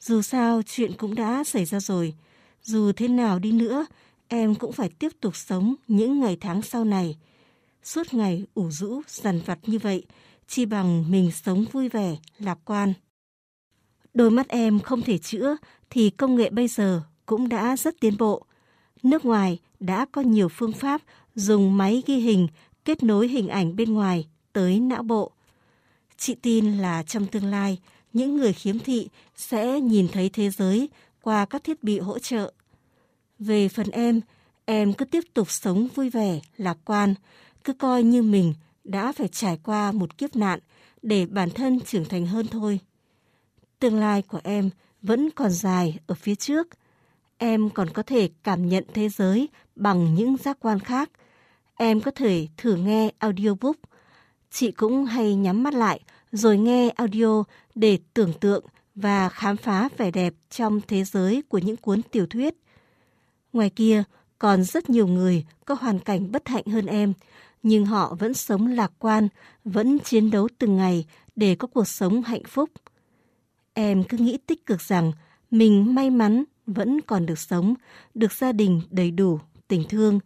Dù 0.00 0.22
sao, 0.22 0.62
chuyện 0.66 0.92
cũng 0.98 1.14
đã 1.14 1.44
xảy 1.44 1.64
ra 1.64 1.80
rồi. 1.80 2.14
Dù 2.62 2.92
thế 2.92 3.08
nào 3.08 3.38
đi 3.38 3.52
nữa, 3.52 3.86
em 4.28 4.54
cũng 4.54 4.72
phải 4.72 4.88
tiếp 4.88 5.12
tục 5.20 5.36
sống 5.36 5.74
những 5.88 6.20
ngày 6.20 6.36
tháng 6.40 6.62
sau 6.62 6.84
này. 6.84 7.16
Suốt 7.82 8.14
ngày 8.14 8.44
ủ 8.54 8.70
rũ, 8.70 9.02
dằn 9.08 9.40
vặt 9.46 9.58
như 9.66 9.78
vậy, 9.78 10.06
chi 10.48 10.66
bằng 10.66 11.10
mình 11.10 11.30
sống 11.32 11.64
vui 11.72 11.88
vẻ, 11.88 12.16
lạc 12.38 12.58
quan. 12.64 12.92
Đôi 14.14 14.30
mắt 14.30 14.48
em 14.48 14.80
không 14.80 15.02
thể 15.02 15.18
chữa 15.18 15.56
thì 15.90 16.10
công 16.10 16.36
nghệ 16.36 16.50
bây 16.50 16.68
giờ 16.68 17.02
cũng 17.26 17.48
đã 17.48 17.76
rất 17.76 18.00
tiến 18.00 18.16
bộ. 18.18 18.46
Nước 19.02 19.24
ngoài 19.24 19.58
đã 19.80 20.06
có 20.12 20.20
nhiều 20.20 20.48
phương 20.48 20.72
pháp 20.72 21.02
dùng 21.34 21.76
máy 21.76 22.02
ghi 22.06 22.16
hình 22.16 22.48
kết 22.84 23.02
nối 23.02 23.28
hình 23.28 23.48
ảnh 23.48 23.76
bên 23.76 23.94
ngoài 23.94 24.28
tới 24.52 24.80
não 24.80 25.02
bộ. 25.02 25.32
Chị 26.16 26.34
tin 26.34 26.78
là 26.78 27.02
trong 27.02 27.26
tương 27.26 27.44
lai, 27.44 27.78
những 28.12 28.36
người 28.36 28.52
khiếm 28.52 28.78
thị 28.78 29.08
sẽ 29.36 29.80
nhìn 29.80 30.08
thấy 30.08 30.28
thế 30.28 30.50
giới 30.50 30.88
qua 31.22 31.44
các 31.44 31.64
thiết 31.64 31.82
bị 31.82 31.98
hỗ 31.98 32.18
trợ 32.18 32.52
về 33.38 33.68
phần 33.68 33.90
em, 33.90 34.20
em 34.64 34.92
cứ 34.92 35.04
tiếp 35.04 35.24
tục 35.34 35.50
sống 35.50 35.88
vui 35.94 36.10
vẻ, 36.10 36.40
lạc 36.56 36.78
quan, 36.84 37.14
cứ 37.64 37.72
coi 37.72 38.02
như 38.02 38.22
mình 38.22 38.54
đã 38.84 39.12
phải 39.12 39.28
trải 39.28 39.58
qua 39.62 39.92
một 39.92 40.18
kiếp 40.18 40.36
nạn 40.36 40.58
để 41.02 41.26
bản 41.26 41.50
thân 41.50 41.80
trưởng 41.80 42.04
thành 42.04 42.26
hơn 42.26 42.46
thôi. 42.46 42.80
Tương 43.78 44.00
lai 44.00 44.22
của 44.22 44.40
em 44.44 44.70
vẫn 45.02 45.30
còn 45.30 45.50
dài 45.50 45.98
ở 46.06 46.14
phía 46.14 46.34
trước. 46.34 46.68
Em 47.38 47.70
còn 47.70 47.90
có 47.90 48.02
thể 48.02 48.28
cảm 48.42 48.68
nhận 48.68 48.84
thế 48.94 49.08
giới 49.08 49.48
bằng 49.76 50.14
những 50.14 50.36
giác 50.36 50.56
quan 50.60 50.80
khác. 50.80 51.10
Em 51.74 52.00
có 52.00 52.10
thể 52.10 52.48
thử 52.56 52.76
nghe 52.76 53.10
audiobook. 53.18 53.76
Chị 54.50 54.70
cũng 54.70 55.04
hay 55.04 55.34
nhắm 55.34 55.62
mắt 55.62 55.74
lại 55.74 56.00
rồi 56.32 56.58
nghe 56.58 56.88
audio 56.88 57.42
để 57.74 57.98
tưởng 58.14 58.32
tượng 58.40 58.64
và 58.94 59.28
khám 59.28 59.56
phá 59.56 59.88
vẻ 59.96 60.10
đẹp 60.10 60.34
trong 60.50 60.80
thế 60.88 61.04
giới 61.04 61.42
của 61.48 61.58
những 61.58 61.76
cuốn 61.76 62.02
tiểu 62.02 62.26
thuyết 62.26 62.54
Ngoài 63.52 63.70
kia, 63.70 64.02
còn 64.38 64.64
rất 64.64 64.90
nhiều 64.90 65.06
người 65.06 65.44
có 65.64 65.74
hoàn 65.80 65.98
cảnh 65.98 66.32
bất 66.32 66.48
hạnh 66.48 66.64
hơn 66.64 66.86
em, 66.86 67.12
nhưng 67.62 67.86
họ 67.86 68.14
vẫn 68.18 68.34
sống 68.34 68.66
lạc 68.66 68.92
quan, 68.98 69.28
vẫn 69.64 69.98
chiến 69.98 70.30
đấu 70.30 70.48
từng 70.58 70.76
ngày 70.76 71.06
để 71.36 71.54
có 71.54 71.68
cuộc 71.68 71.88
sống 71.88 72.22
hạnh 72.22 72.44
phúc. 72.48 72.70
Em 73.74 74.04
cứ 74.04 74.16
nghĩ 74.16 74.38
tích 74.46 74.66
cực 74.66 74.80
rằng 74.80 75.12
mình 75.50 75.94
may 75.94 76.10
mắn 76.10 76.44
vẫn 76.66 77.00
còn 77.00 77.26
được 77.26 77.38
sống, 77.38 77.74
được 78.14 78.32
gia 78.32 78.52
đình 78.52 78.80
đầy 78.90 79.10
đủ, 79.10 79.40
tình 79.68 79.84
thương. 79.88 80.20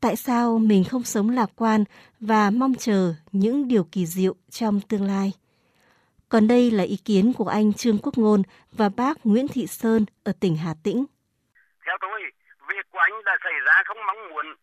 Tại 0.00 0.16
sao 0.16 0.58
mình 0.58 0.84
không 0.84 1.02
sống 1.02 1.30
lạc 1.30 1.50
quan 1.56 1.84
và 2.20 2.50
mong 2.50 2.74
chờ 2.74 3.14
những 3.32 3.68
điều 3.68 3.84
kỳ 3.84 4.06
diệu 4.06 4.34
trong 4.50 4.80
tương 4.80 5.04
lai? 5.04 5.32
Còn 6.28 6.48
đây 6.48 6.70
là 6.70 6.84
ý 6.84 6.96
kiến 6.96 7.32
của 7.32 7.48
anh 7.48 7.72
Trương 7.72 7.98
Quốc 7.98 8.18
Ngôn 8.18 8.42
và 8.72 8.88
bác 8.88 9.26
Nguyễn 9.26 9.48
Thị 9.48 9.66
Sơn 9.66 10.04
ở 10.24 10.32
tỉnh 10.40 10.56
Hà 10.56 10.74
Tĩnh. 10.74 11.04
Theo 11.86 11.96
tôi, 12.00 12.20
đã 13.24 13.36
xảy 13.44 13.60
ra 13.66 13.82
không 13.84 14.06
mong 14.06 14.28
muốn. 14.28 14.54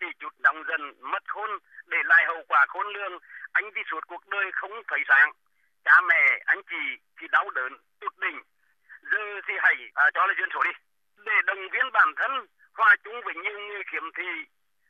Chỉ 0.00 0.06
chút 0.18 0.32
đóng 0.38 0.64
dần 0.68 0.94
mất 1.00 1.22
hôn 1.28 1.50
để 1.86 1.98
lại 2.04 2.24
hậu 2.26 2.42
quả 2.48 2.66
khôn 2.68 2.86
lường 2.86 3.18
anh 3.52 3.74
đi 3.74 3.82
suốt 3.90 4.06
cuộc 4.06 4.28
đời 4.28 4.52
không 4.52 4.82
thấy 4.88 5.00
sáng 5.08 5.32
cha 5.84 6.00
mẹ 6.00 6.38
anh 6.46 6.62
chị 6.70 6.98
thì 7.20 7.26
đau 7.30 7.50
đớn 7.50 7.72
tuyệt 8.00 8.12
đỉnh. 8.18 8.42
Giờ 9.02 9.40
thì 9.46 9.54
hãy 9.58 9.74
à, 9.94 10.10
cho 10.14 10.26
là 10.26 10.34
duyên 10.38 10.48
số 10.54 10.62
đi. 10.62 10.70
Để 11.16 11.32
động 11.46 11.68
viên 11.72 11.92
bản 11.92 12.14
thân 12.16 12.46
hòa 12.74 12.96
chung 13.04 13.20
với 13.24 13.34
những 13.34 13.68
người 13.68 13.82
khiếm 13.92 14.02
thị. 14.16 14.44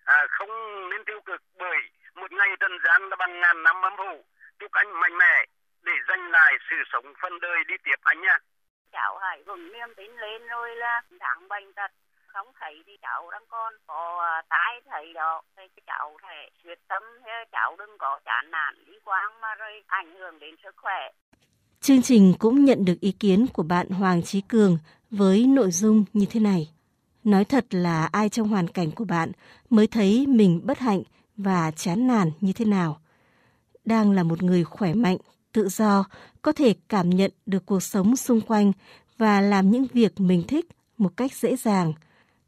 À, 0.05 0.27
không 0.31 0.51
nên 0.91 1.05
tiêu 1.05 1.21
cực 1.21 1.41
bởi 1.59 1.79
một 2.15 2.33
ngày 2.33 2.49
trần 2.61 2.79
gian 2.85 3.09
là 3.09 3.17
bằng 3.17 3.41
ngàn 3.41 3.63
năm 3.63 3.83
âm 3.83 3.97
phủ 3.97 4.25
chúc 4.59 4.73
anh 4.73 5.01
mạnh 5.01 5.19
mẽ 5.19 5.45
để 5.83 5.93
giành 6.09 6.31
lại 6.31 6.59
sự 6.71 6.77
sống 6.93 7.15
phân 7.21 7.41
đời 7.41 7.65
đi 7.69 7.75
tiếp 7.85 7.97
anh 8.03 8.21
nha. 8.21 8.39
Cháu 8.93 9.19
hãy 9.19 9.43
vững 9.47 9.73
niềm 9.73 9.95
tin 9.97 10.17
lên 10.17 10.47
rồi 10.49 10.77
là 10.77 11.03
đáng 11.11 11.49
bệnh 11.49 11.73
tật 11.73 11.91
không 12.33 12.47
thấy 12.61 12.75
thì 12.87 12.93
cháu 13.03 13.31
đang 13.31 13.47
còn 13.49 13.73
có 13.87 14.19
à, 14.23 14.43
tái 14.49 14.81
thấy 14.91 15.13
đó 15.15 15.43
thì 15.57 15.63
cháu 15.87 16.17
thể 16.23 16.49
quyết 16.65 16.79
tâm 16.89 17.03
cháu 17.53 17.77
đừng 17.79 17.99
có 17.99 18.21
chán 18.25 18.51
nản 18.51 18.75
đi 18.87 18.93
quang 19.05 19.41
mà 19.41 19.55
rồi 19.55 19.83
ảnh 19.87 20.15
hưởng 20.15 20.39
đến 20.39 20.55
sức 20.63 20.75
khỏe 20.77 21.11
Chương 21.81 22.03
trình 22.03 22.35
cũng 22.39 22.65
nhận 22.65 22.85
được 22.85 23.01
ý 23.01 23.13
kiến 23.13 23.47
của 23.53 23.63
bạn 23.63 23.89
Hoàng 23.91 24.23
Trí 24.23 24.41
Cường 24.41 24.79
với 25.11 25.47
nội 25.47 25.71
dung 25.71 26.05
như 26.13 26.27
thế 26.31 26.41
này. 26.41 26.71
Nói 27.25 27.45
thật 27.45 27.67
là 27.71 28.09
ai 28.13 28.29
trong 28.29 28.49
hoàn 28.49 28.69
cảnh 28.69 28.91
của 28.91 29.05
bạn, 29.05 29.33
mới 29.71 29.87
thấy 29.87 30.27
mình 30.27 30.61
bất 30.65 30.79
hạnh 30.79 31.03
và 31.37 31.71
chán 31.71 32.07
nản 32.07 32.31
như 32.41 32.53
thế 32.53 32.65
nào. 32.65 33.01
Đang 33.85 34.13
là 34.13 34.23
một 34.23 34.43
người 34.43 34.65
khỏe 34.65 34.95
mạnh, 34.95 35.17
tự 35.53 35.69
do, 35.69 36.05
có 36.43 36.53
thể 36.53 36.75
cảm 36.89 37.11
nhận 37.11 37.31
được 37.47 37.67
cuộc 37.67 37.83
sống 37.83 38.17
xung 38.17 38.41
quanh 38.41 38.73
và 39.19 39.41
làm 39.41 39.71
những 39.71 39.87
việc 39.93 40.21
mình 40.21 40.43
thích 40.49 40.67
một 40.99 41.17
cách 41.17 41.33
dễ 41.33 41.57
dàng. 41.57 41.93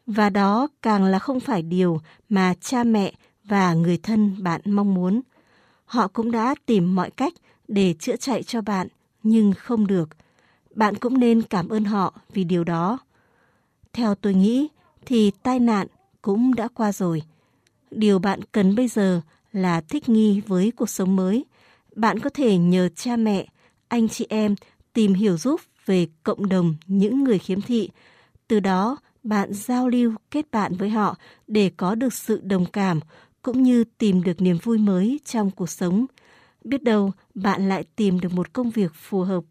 Và 0.07 0.31
đó 0.31 0.69
càng 0.83 1.05
là 1.05 1.19
không 1.19 1.41
phải 1.41 1.63
điều 1.63 2.01
mà 2.29 2.55
cha 2.61 2.85
mẹ 2.85 3.13
và 3.45 3.75
người 3.75 3.99
thân 3.99 4.37
bạn 4.43 4.61
mong 4.65 4.95
muốn. 4.95 5.21
Họ 5.85 6.09
cũng 6.09 6.31
đã 6.31 6.55
tìm 6.67 6.95
mọi 6.95 7.11
cách 7.11 7.33
để 7.69 7.95
chữa 7.99 8.17
chạy 8.17 8.43
cho 8.43 8.61
bạn, 8.61 8.89
nhưng 9.23 9.53
không 9.53 9.87
được. 9.87 10.09
Bạn 10.75 10.95
cũng 10.95 11.21
nên 11.21 11.43
cảm 11.43 11.69
ơn 11.69 11.85
họ 11.85 12.15
vì 12.33 12.45
điều 12.45 12.65
đó. 12.65 12.99
Theo 13.93 14.15
tôi 14.15 14.35
nghĩ 14.35 14.69
thì 15.07 15.31
tai 15.43 15.61
nạn 15.61 15.87
cũng 16.23 16.55
đã 16.55 16.69
qua 16.75 16.93
rồi. 16.93 17.23
Điều 17.91 18.19
bạn 18.19 18.41
cần 18.53 18.75
bây 18.75 18.89
giờ 18.89 19.21
là 19.53 19.81
thích 19.81 20.09
nghi 20.09 20.41
với 20.47 20.73
cuộc 20.77 20.91
sống 20.91 21.17
mới. 21.17 21.45
Bạn 21.97 22.19
có 22.19 22.31
thể 22.31 22.57
nhờ 22.57 22.89
cha 22.97 23.17
mẹ, 23.17 23.47
anh 23.89 24.09
chị 24.09 24.27
em 24.29 24.55
tìm 24.93 25.15
hiểu 25.15 25.37
giúp 25.37 25.61
về 25.87 26.07
cộng 26.23 26.49
đồng 26.49 26.75
những 26.87 27.25
người 27.25 27.39
khiếm 27.39 27.61
thị. 27.61 27.91
Từ 28.49 28.61
đó, 28.61 28.97
bạn 29.25 29.49
giao 29.53 29.89
lưu 29.89 30.13
kết 30.31 30.47
bạn 30.53 30.73
với 30.79 30.91
họ 30.91 31.15
để 31.47 31.71
có 31.77 31.95
được 31.95 32.13
sự 32.13 32.41
đồng 32.43 32.65
cảm 32.73 33.01
cũng 33.43 33.63
như 33.63 33.85
tìm 33.99 34.23
được 34.27 34.37
niềm 34.39 34.57
vui 34.63 34.79
mới 34.79 35.21
trong 35.25 35.51
cuộc 35.57 35.69
sống. 35.69 36.07
Biết 36.65 36.83
đâu 36.83 37.11
bạn 37.35 37.69
lại 37.69 37.85
tìm 37.97 38.21
được 38.23 38.29
một 38.37 38.47
công 38.53 38.71
việc 38.71 38.91
phù 38.95 39.23
hợp. 39.23 39.45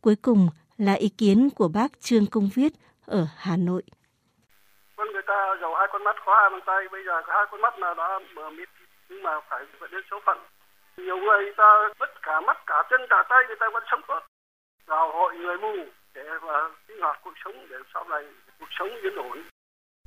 Cuối 0.00 0.16
cùng 0.22 0.48
là 0.78 0.92
ý 0.92 1.08
kiến 1.18 1.48
của 1.56 1.68
bác 1.68 2.00
Trương 2.00 2.26
Công 2.32 2.48
Viết 2.54 2.72
ở 3.06 3.26
Hà 3.36 3.56
Nội. 3.56 3.82
Con 4.96 5.12
người 5.12 5.22
ta 5.26 5.56
giàu 5.60 5.74
hai 5.74 5.88
con 5.92 6.04
mắt 6.04 6.16
khó 6.24 6.32
hai 6.40 6.50
bàn 6.50 6.60
tay, 6.66 6.88
bây 6.92 7.04
giờ 7.06 7.12
hai 7.26 7.46
con 7.50 7.60
mắt 7.60 7.78
là 7.78 7.94
đã 7.94 8.18
mờ 8.34 8.50
mịt 8.50 8.68
nhưng 9.08 9.22
mà 9.22 9.40
phải 9.50 9.64
vẫn 9.80 9.90
đến 9.90 10.02
số 10.10 10.20
phận. 10.26 10.38
Nhiều 10.96 11.16
người 11.16 11.52
ta 11.56 11.88
mất 11.98 12.10
cả 12.22 12.40
mắt 12.40 12.56
cả 12.66 12.82
chân 12.90 13.00
cả 13.10 13.24
tay 13.28 13.38
người 13.46 13.56
ta 13.60 13.66
vẫn 13.72 13.82
sống 13.90 14.00
tốt. 14.08 14.20
Vào 14.86 15.12
hội 15.12 15.36
người 15.36 15.58
mù 15.58 15.74
để 16.14 16.24
mà 16.46 16.70
sinh 16.88 17.00
hoạt 17.00 17.18
cuộc 17.24 17.34
sống 17.44 17.66
để 17.70 17.76
sau 17.94 18.04
này 18.08 18.24
cuộc 18.62 18.68
sống 18.78 18.88
yên 19.02 19.16
ổn. 19.16 19.38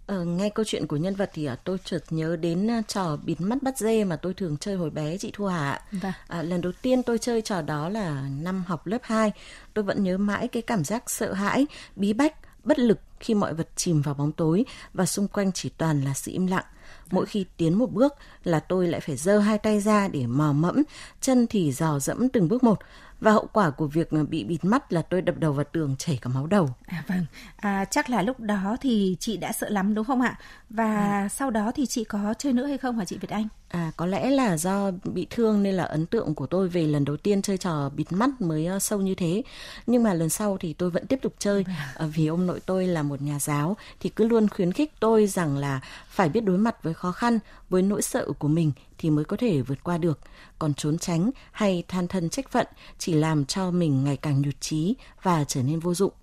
Ờ, 0.08 0.26
nghe 0.26 0.50
câu 0.50 0.66
chuyện 0.66 0.88
của 0.88 0.98
nhân 0.98 1.16
vật 1.16 1.30
thì 1.34 1.46
à, 1.46 1.56
tôi 1.56 1.78
chợt 1.84 2.00
nhớ 2.10 2.36
đến 2.36 2.72
à, 2.72 2.82
trò 2.88 3.18
bịt 3.26 3.42
mắt 3.42 3.58
bắt 3.62 3.78
dê 3.78 4.04
mà 4.04 4.16
tôi 4.16 4.34
thường 4.34 4.58
chơi 4.58 4.76
hồi 4.76 4.90
bé 4.90 5.18
chị 5.18 5.32
Thu 5.34 5.46
Hà. 5.46 5.82
Vâng. 5.92 6.12
À, 6.28 6.42
lần 6.42 6.62
đầu 6.62 6.72
tiên 6.82 7.04
tôi 7.04 7.18
chơi 7.18 7.42
trò 7.42 7.62
đó 7.62 7.90
là 7.90 8.22
năm 8.42 8.64
học 8.68 8.88
lớp 8.88 8.98
2. 9.04 9.32
Tôi 9.74 9.84
vẫn 9.84 10.04
nhớ 10.04 10.18
mãi 10.18 10.48
cái 10.48 10.62
cảm 10.62 10.84
giác 10.84 11.10
sợ 11.10 11.34
hãi, 11.34 11.68
bí 11.96 12.14
bách, 12.14 12.36
bất 12.64 12.80
lực 12.80 13.00
khi 13.20 13.34
mọi 13.34 13.54
vật 13.54 13.70
chìm 13.76 14.02
vào 14.02 14.14
bóng 14.14 14.32
tối 14.32 14.66
và 14.94 15.06
xung 15.06 15.28
quanh 15.28 15.52
chỉ 15.52 15.70
toàn 15.70 16.02
là 16.02 16.14
sự 16.14 16.32
im 16.32 16.48
lặng. 16.48 16.66
Mỗi 17.12 17.26
khi 17.26 17.46
tiến 17.58 17.74
một 17.74 17.92
bước 17.92 18.14
là 18.44 18.60
tôi 18.60 18.88
lại 18.88 19.02
phải 19.02 19.16
giơ 19.16 19.40
hai 19.40 19.58
tay 19.58 19.80
ra 19.80 20.08
để 20.08 20.28
mò 20.28 20.54
mẫm, 20.54 20.84
chân 21.22 21.48
thì 21.48 21.72
dò 21.72 22.00
dẫm 22.00 22.30
từng 22.30 22.48
bước 22.48 22.64
một 22.64 22.80
và 23.26 23.32
hậu 23.32 23.48
quả 23.54 23.70
của 23.70 23.88
việc 23.88 24.10
bị 24.30 24.44
bịt 24.44 24.66
mắt 24.66 24.94
là 24.94 25.02
tôi 25.02 25.22
đập 25.22 25.36
đầu 25.38 25.54
vào 25.54 25.66
tường 25.72 25.96
chảy 25.98 26.20
cả 26.22 26.30
máu 26.30 26.48
đầu. 26.48 26.70
À 26.86 27.04
vâng, 27.08 27.26
à, 27.58 27.86
chắc 27.86 28.10
là 28.10 28.22
lúc 28.22 28.40
đó 28.40 28.78
thì 28.82 29.18
chị 29.20 29.38
đã 29.38 29.52
sợ 29.52 29.70
lắm 29.70 29.94
đúng 29.94 30.06
không 30.06 30.22
ạ? 30.22 30.40
Và 30.70 31.22
ừ. 31.22 31.28
sau 31.28 31.52
đó 31.52 31.72
thì 31.76 31.86
chị 31.86 32.04
có 32.04 32.34
chơi 32.38 32.54
nữa 32.54 32.66
hay 32.66 32.78
không 32.78 32.98
hả 32.98 33.06
chị 33.06 33.18
Việt 33.18 33.30
Anh? 33.30 33.48
À 33.68 33.92
có 33.98 34.06
lẽ 34.06 34.30
là 34.30 34.58
do 34.58 34.92
bị 35.04 35.28
thương 35.30 35.64
nên 35.64 35.76
là 35.76 35.84
ấn 35.84 36.06
tượng 36.06 36.36
của 36.36 36.48
tôi 36.48 36.70
về 36.70 36.88
lần 36.88 37.06
đầu 37.06 37.18
tiên 37.18 37.42
chơi 37.42 37.58
trò 37.58 37.90
bịt 37.90 38.12
mắt 38.12 38.30
mới 38.42 38.70
uh, 38.76 38.82
sâu 38.82 39.02
như 39.02 39.16
thế. 39.16 39.44
Nhưng 39.88 40.04
mà 40.04 40.14
lần 40.14 40.30
sau 40.30 40.58
thì 40.58 40.74
tôi 40.74 40.90
vẫn 40.90 41.08
tiếp 41.08 41.20
tục 41.22 41.34
chơi 41.40 41.62
uh, 42.06 42.12
vì 42.16 42.28
ông 42.28 42.48
nội 42.48 42.60
tôi 42.66 42.88
là 42.88 43.04
một 43.04 43.22
nhà 43.22 43.40
giáo 43.40 43.78
thì 44.00 44.10
cứ 44.10 44.28
luôn 44.28 44.48
khuyến 44.48 44.72
khích 44.72 44.94
tôi 45.00 45.28
rằng 45.28 45.58
là 45.58 45.82
phải 46.10 46.30
biết 46.30 46.42
đối 46.42 46.58
mặt 46.58 46.84
với 46.84 46.94
khó 46.94 47.12
khăn, 47.12 47.40
với 47.70 47.82
nỗi 47.82 48.02
sợ 48.02 48.28
của 48.40 48.48
mình 48.48 48.72
thì 48.98 49.10
mới 49.10 49.26
có 49.26 49.38
thể 49.38 49.62
vượt 49.62 49.84
qua 49.84 49.98
được. 49.98 50.20
Còn 50.60 50.74
trốn 50.74 50.98
tránh 50.98 51.32
hay 51.52 51.84
than 51.88 52.08
thân 52.08 52.30
trách 52.30 52.50
phận 52.50 52.68
chỉ 52.98 53.14
làm 53.14 53.46
cho 53.46 53.72
mình 53.72 54.04
ngày 54.04 54.18
càng 54.18 54.42
nhụt 54.42 54.56
chí 54.60 54.96
và 55.22 55.44
trở 55.44 55.64
nên 55.64 55.80
vô 55.80 55.94
dụng. 55.94 56.14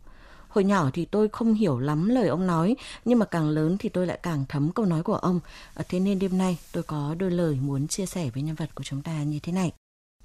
Hồi 0.53 0.65
nhỏ 0.65 0.91
thì 0.93 1.05
tôi 1.05 1.29
không 1.29 1.55
hiểu 1.55 1.79
lắm 1.79 2.09
lời 2.09 2.29
ông 2.29 2.47
nói, 2.47 2.77
nhưng 3.05 3.19
mà 3.19 3.27
càng 3.27 3.49
lớn 3.49 3.77
thì 3.79 3.89
tôi 3.89 4.07
lại 4.07 4.19
càng 4.23 4.45
thấm 4.49 4.73
câu 4.73 4.87
nói 4.87 5.03
của 5.03 5.15
ông. 5.15 5.41
Ờ, 5.75 5.85
thế 5.89 6.01
nên 6.01 6.19
đêm 6.19 6.39
nay 6.39 6.59
tôi 6.73 6.83
có 6.83 7.15
đôi 7.19 7.31
lời 7.31 7.59
muốn 7.63 7.89
chia 7.89 8.07
sẻ 8.07 8.31
với 8.35 8.43
nhân 8.43 8.55
vật 8.55 8.75
của 8.75 8.85
chúng 8.85 9.03
ta 9.03 9.23
như 9.23 9.39
thế 9.43 9.53
này. 9.53 9.73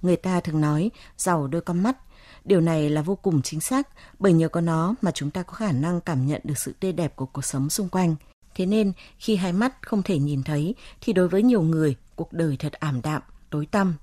Người 0.02 0.16
ta 0.16 0.40
thường 0.40 0.62
nói 0.62 0.92
giàu 1.18 1.48
đôi 1.48 1.62
con 1.62 1.84
mắt. 1.84 1.98
Điều 2.46 2.62
này 2.62 2.90
là 2.90 3.02
vô 3.02 3.16
cùng 3.16 3.42
chính 3.42 3.62
xác, 3.62 3.88
bởi 4.20 4.34
nhờ 4.34 4.50
có 4.50 4.62
nó 4.62 4.96
mà 5.02 5.12
chúng 5.12 5.32
ta 5.32 5.44
có 5.44 5.54
khả 5.54 5.72
năng 5.72 6.02
cảm 6.02 6.28
nhận 6.28 6.42
được 6.44 6.58
sự 6.58 6.74
tươi 6.80 6.94
đẹp 6.94 7.16
của 7.16 7.26
cuộc 7.26 7.46
sống 7.46 7.70
xung 7.70 7.90
quanh. 7.90 8.16
Thế 8.56 8.66
nên, 8.66 8.92
khi 9.18 9.36
hai 9.36 9.54
mắt 9.54 9.78
không 9.82 10.04
thể 10.04 10.20
nhìn 10.20 10.44
thấy, 10.44 10.76
thì 11.02 11.14
đối 11.14 11.28
với 11.28 11.44
nhiều 11.44 11.62
người, 11.62 11.96
cuộc 12.16 12.34
đời 12.34 12.58
thật 12.60 12.74
ảm 12.74 13.02
đạm, 13.02 13.22
tối 13.50 13.66
tăm. 13.66 13.96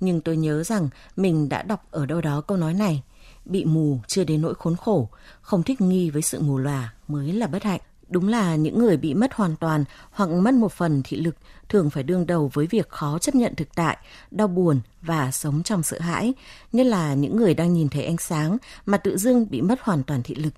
Nhưng 0.00 0.20
tôi 0.20 0.36
nhớ 0.36 0.62
rằng 0.62 0.88
mình 1.16 1.48
đã 1.48 1.62
đọc 1.62 1.86
ở 1.90 2.06
đâu 2.06 2.20
đó 2.20 2.40
câu 2.40 2.56
nói 2.58 2.74
này– 2.74 3.02
bị 3.44 3.64
mù 3.64 4.00
chưa 4.06 4.24
đến 4.24 4.42
nỗi 4.42 4.54
khốn 4.54 4.76
khổ, 4.76 5.08
không 5.40 5.62
thích 5.62 5.80
nghi 5.80 6.10
với 6.10 6.22
sự 6.22 6.40
mù 6.40 6.58
lòa 6.58 6.92
mới 7.08 7.32
là 7.32 7.46
bất 7.46 7.62
hạnh. 7.62 7.80
Đúng 8.08 8.28
là 8.28 8.56
những 8.56 8.78
người 8.78 8.96
bị 8.96 9.14
mất 9.14 9.34
hoàn 9.34 9.56
toàn 9.56 9.84
hoặc 10.10 10.30
mất 10.30 10.54
một 10.54 10.72
phần 10.72 11.02
thị 11.04 11.16
lực 11.16 11.36
thường 11.68 11.90
phải 11.90 12.02
đương 12.02 12.26
đầu 12.26 12.50
với 12.52 12.66
việc 12.66 12.88
khó 12.88 13.18
chấp 13.18 13.34
nhận 13.34 13.54
thực 13.54 13.74
tại, 13.74 13.96
đau 14.30 14.48
buồn 14.48 14.80
và 15.02 15.30
sống 15.30 15.62
trong 15.62 15.82
sợ 15.82 16.00
hãi, 16.00 16.32
như 16.72 16.82
là 16.82 17.14
những 17.14 17.36
người 17.36 17.54
đang 17.54 17.72
nhìn 17.72 17.88
thấy 17.88 18.04
ánh 18.04 18.18
sáng 18.18 18.56
mà 18.86 18.98
tự 18.98 19.16
dưng 19.16 19.46
bị 19.50 19.62
mất 19.62 19.80
hoàn 19.80 20.02
toàn 20.02 20.22
thị 20.22 20.34
lực. 20.34 20.54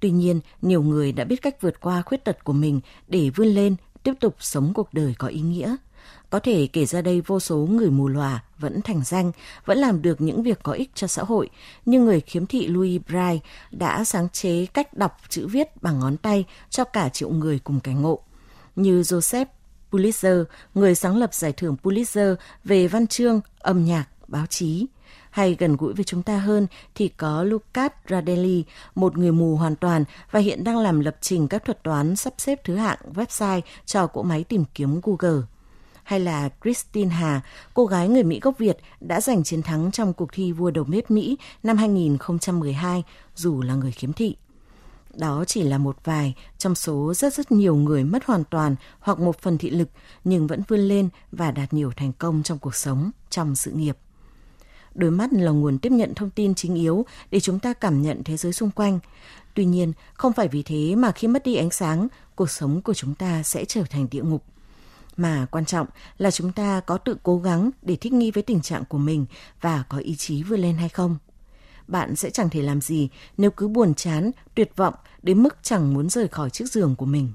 Tuy 0.00 0.10
nhiên, 0.10 0.40
nhiều 0.62 0.82
người 0.82 1.12
đã 1.12 1.24
biết 1.24 1.42
cách 1.42 1.60
vượt 1.60 1.80
qua 1.80 2.02
khuyết 2.02 2.24
tật 2.24 2.44
của 2.44 2.52
mình 2.52 2.80
để 3.08 3.30
vươn 3.30 3.48
lên, 3.48 3.76
tiếp 4.02 4.12
tục 4.20 4.34
sống 4.38 4.72
cuộc 4.74 4.94
đời 4.94 5.14
có 5.18 5.28
ý 5.28 5.40
nghĩa. 5.40 5.76
Có 6.30 6.38
thể 6.38 6.68
kể 6.72 6.86
ra 6.86 7.02
đây 7.02 7.20
vô 7.20 7.40
số 7.40 7.56
người 7.56 7.90
mù 7.90 8.08
lòa 8.08 8.42
vẫn 8.58 8.82
thành 8.82 9.02
danh, 9.04 9.32
vẫn 9.64 9.78
làm 9.78 10.02
được 10.02 10.20
những 10.20 10.42
việc 10.42 10.58
có 10.62 10.72
ích 10.72 10.90
cho 10.94 11.06
xã 11.06 11.22
hội, 11.22 11.50
nhưng 11.84 12.04
người 12.04 12.20
khiếm 12.20 12.46
thị 12.46 12.66
Louis 12.66 13.00
Braille 13.08 13.40
đã 13.70 14.04
sáng 14.04 14.28
chế 14.28 14.66
cách 14.66 14.94
đọc 14.94 15.16
chữ 15.28 15.46
viết 15.46 15.82
bằng 15.82 16.00
ngón 16.00 16.16
tay 16.16 16.44
cho 16.70 16.84
cả 16.84 17.08
triệu 17.08 17.30
người 17.30 17.58
cùng 17.58 17.80
cảnh 17.80 18.02
ngộ. 18.02 18.20
Như 18.76 19.00
Joseph 19.00 19.46
Pulitzer, 19.90 20.44
người 20.74 20.94
sáng 20.94 21.16
lập 21.16 21.34
giải 21.34 21.52
thưởng 21.52 21.76
Pulitzer 21.82 22.34
về 22.64 22.88
văn 22.88 23.06
chương, 23.06 23.40
âm 23.58 23.84
nhạc, 23.84 24.04
báo 24.28 24.46
chí. 24.46 24.86
Hay 25.30 25.56
gần 25.58 25.76
gũi 25.76 25.92
với 25.92 26.04
chúng 26.04 26.22
ta 26.22 26.38
hơn 26.38 26.66
thì 26.94 27.08
có 27.08 27.42
Lucas 27.42 27.92
Radelli, 28.10 28.64
một 28.94 29.18
người 29.18 29.32
mù 29.32 29.56
hoàn 29.56 29.76
toàn 29.76 30.04
và 30.30 30.40
hiện 30.40 30.64
đang 30.64 30.78
làm 30.78 31.00
lập 31.00 31.16
trình 31.20 31.48
các 31.48 31.64
thuật 31.64 31.82
toán 31.82 32.16
sắp 32.16 32.34
xếp 32.38 32.60
thứ 32.64 32.76
hạng 32.76 32.98
website 33.14 33.60
cho 33.86 34.06
cỗ 34.06 34.22
máy 34.22 34.44
tìm 34.44 34.64
kiếm 34.74 35.00
Google 35.02 35.42
hay 36.06 36.20
là 36.20 36.48
Christine 36.62 37.10
Hà, 37.10 37.40
cô 37.74 37.86
gái 37.86 38.08
người 38.08 38.22
Mỹ 38.22 38.40
gốc 38.42 38.58
Việt 38.58 38.78
đã 39.00 39.20
giành 39.20 39.44
chiến 39.44 39.62
thắng 39.62 39.90
trong 39.90 40.12
cuộc 40.12 40.28
thi 40.32 40.52
vua 40.52 40.70
đầu 40.70 40.84
bếp 40.84 41.10
Mỹ 41.10 41.38
năm 41.62 41.76
2012 41.76 43.04
dù 43.34 43.62
là 43.62 43.74
người 43.74 43.92
khiếm 43.92 44.12
thị. 44.12 44.36
Đó 45.14 45.44
chỉ 45.46 45.62
là 45.62 45.78
một 45.78 45.96
vài 46.04 46.34
trong 46.58 46.74
số 46.74 47.14
rất 47.14 47.34
rất 47.34 47.52
nhiều 47.52 47.76
người 47.76 48.04
mất 48.04 48.24
hoàn 48.24 48.44
toàn 48.44 48.76
hoặc 49.00 49.18
một 49.18 49.38
phần 49.40 49.58
thị 49.58 49.70
lực 49.70 49.88
nhưng 50.24 50.46
vẫn 50.46 50.62
vươn 50.68 50.80
lên 50.80 51.08
và 51.32 51.50
đạt 51.50 51.72
nhiều 51.72 51.92
thành 51.96 52.12
công 52.12 52.42
trong 52.42 52.58
cuộc 52.58 52.74
sống, 52.74 53.10
trong 53.30 53.54
sự 53.54 53.70
nghiệp. 53.70 53.98
Đôi 54.94 55.10
mắt 55.10 55.32
là 55.32 55.50
nguồn 55.50 55.78
tiếp 55.78 55.92
nhận 55.92 56.14
thông 56.14 56.30
tin 56.30 56.54
chính 56.54 56.74
yếu 56.74 57.06
để 57.30 57.40
chúng 57.40 57.58
ta 57.58 57.72
cảm 57.72 58.02
nhận 58.02 58.24
thế 58.24 58.36
giới 58.36 58.52
xung 58.52 58.70
quanh. 58.70 58.98
Tuy 59.54 59.64
nhiên, 59.64 59.92
không 60.14 60.32
phải 60.32 60.48
vì 60.48 60.62
thế 60.62 60.94
mà 60.96 61.12
khi 61.12 61.28
mất 61.28 61.44
đi 61.44 61.56
ánh 61.56 61.70
sáng, 61.70 62.08
cuộc 62.34 62.50
sống 62.50 62.82
của 62.82 62.94
chúng 62.94 63.14
ta 63.14 63.42
sẽ 63.42 63.64
trở 63.64 63.82
thành 63.90 64.06
địa 64.10 64.22
ngục 64.22 64.42
mà 65.16 65.46
quan 65.50 65.64
trọng 65.64 65.86
là 66.18 66.30
chúng 66.30 66.52
ta 66.52 66.80
có 66.80 66.98
tự 66.98 67.16
cố 67.22 67.38
gắng 67.38 67.70
để 67.82 67.96
thích 67.96 68.12
nghi 68.12 68.30
với 68.30 68.42
tình 68.42 68.60
trạng 68.60 68.84
của 68.84 68.98
mình 68.98 69.26
và 69.60 69.84
có 69.88 69.98
ý 69.98 70.16
chí 70.16 70.42
vươn 70.42 70.60
lên 70.60 70.76
hay 70.76 70.88
không. 70.88 71.16
Bạn 71.88 72.16
sẽ 72.16 72.30
chẳng 72.30 72.48
thể 72.50 72.62
làm 72.62 72.80
gì 72.80 73.08
nếu 73.36 73.50
cứ 73.50 73.68
buồn 73.68 73.94
chán, 73.94 74.30
tuyệt 74.54 74.76
vọng 74.76 74.94
đến 75.22 75.42
mức 75.42 75.56
chẳng 75.62 75.94
muốn 75.94 76.08
rời 76.08 76.28
khỏi 76.28 76.50
chiếc 76.50 76.68
giường 76.68 76.96
của 76.96 77.06
mình. 77.06 77.32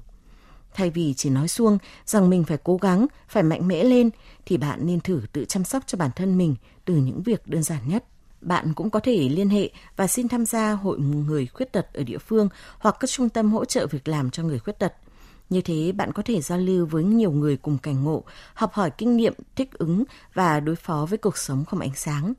Thay 0.74 0.90
vì 0.90 1.14
chỉ 1.14 1.30
nói 1.30 1.48
xuông 1.48 1.78
rằng 2.06 2.30
mình 2.30 2.44
phải 2.44 2.58
cố 2.64 2.76
gắng, 2.76 3.06
phải 3.28 3.42
mạnh 3.42 3.68
mẽ 3.68 3.84
lên, 3.84 4.10
thì 4.46 4.56
bạn 4.56 4.86
nên 4.86 5.00
thử 5.00 5.20
tự 5.32 5.44
chăm 5.44 5.64
sóc 5.64 5.82
cho 5.86 5.98
bản 5.98 6.10
thân 6.16 6.38
mình 6.38 6.54
từ 6.84 6.94
những 6.94 7.22
việc 7.22 7.46
đơn 7.46 7.62
giản 7.62 7.88
nhất. 7.88 8.04
Bạn 8.40 8.74
cũng 8.74 8.90
có 8.90 9.00
thể 9.00 9.28
liên 9.28 9.48
hệ 9.48 9.70
và 9.96 10.06
xin 10.06 10.28
tham 10.28 10.46
gia 10.46 10.72
hội 10.72 10.98
người 10.98 11.46
khuyết 11.46 11.72
tật 11.72 11.92
ở 11.92 12.02
địa 12.02 12.18
phương 12.18 12.48
hoặc 12.78 12.96
các 13.00 13.10
trung 13.10 13.28
tâm 13.28 13.52
hỗ 13.52 13.64
trợ 13.64 13.86
việc 13.86 14.08
làm 14.08 14.30
cho 14.30 14.42
người 14.42 14.58
khuyết 14.58 14.78
tật– 14.78 14.92
như 15.52 15.60
thế 15.60 15.92
bạn 15.92 16.12
có 16.12 16.22
thể 16.22 16.40
giao 16.40 16.58
lưu 16.58 16.86
với 16.86 17.04
nhiều 17.04 17.30
người 17.30 17.56
cùng 17.56 17.78
cảnh 17.78 18.04
ngộ, 18.04 18.24
học 18.54 18.72
hỏi 18.72 18.90
kinh 18.90 19.16
nghiệm, 19.16 19.34
thích 19.56 19.70
ứng 19.72 20.04
và 20.34 20.60
đối 20.60 20.76
phó 20.76 21.06
với 21.10 21.18
cuộc 21.18 21.38
sống 21.38 21.64
không 21.64 21.80
ánh 21.80 21.94
sáng. 21.94 22.32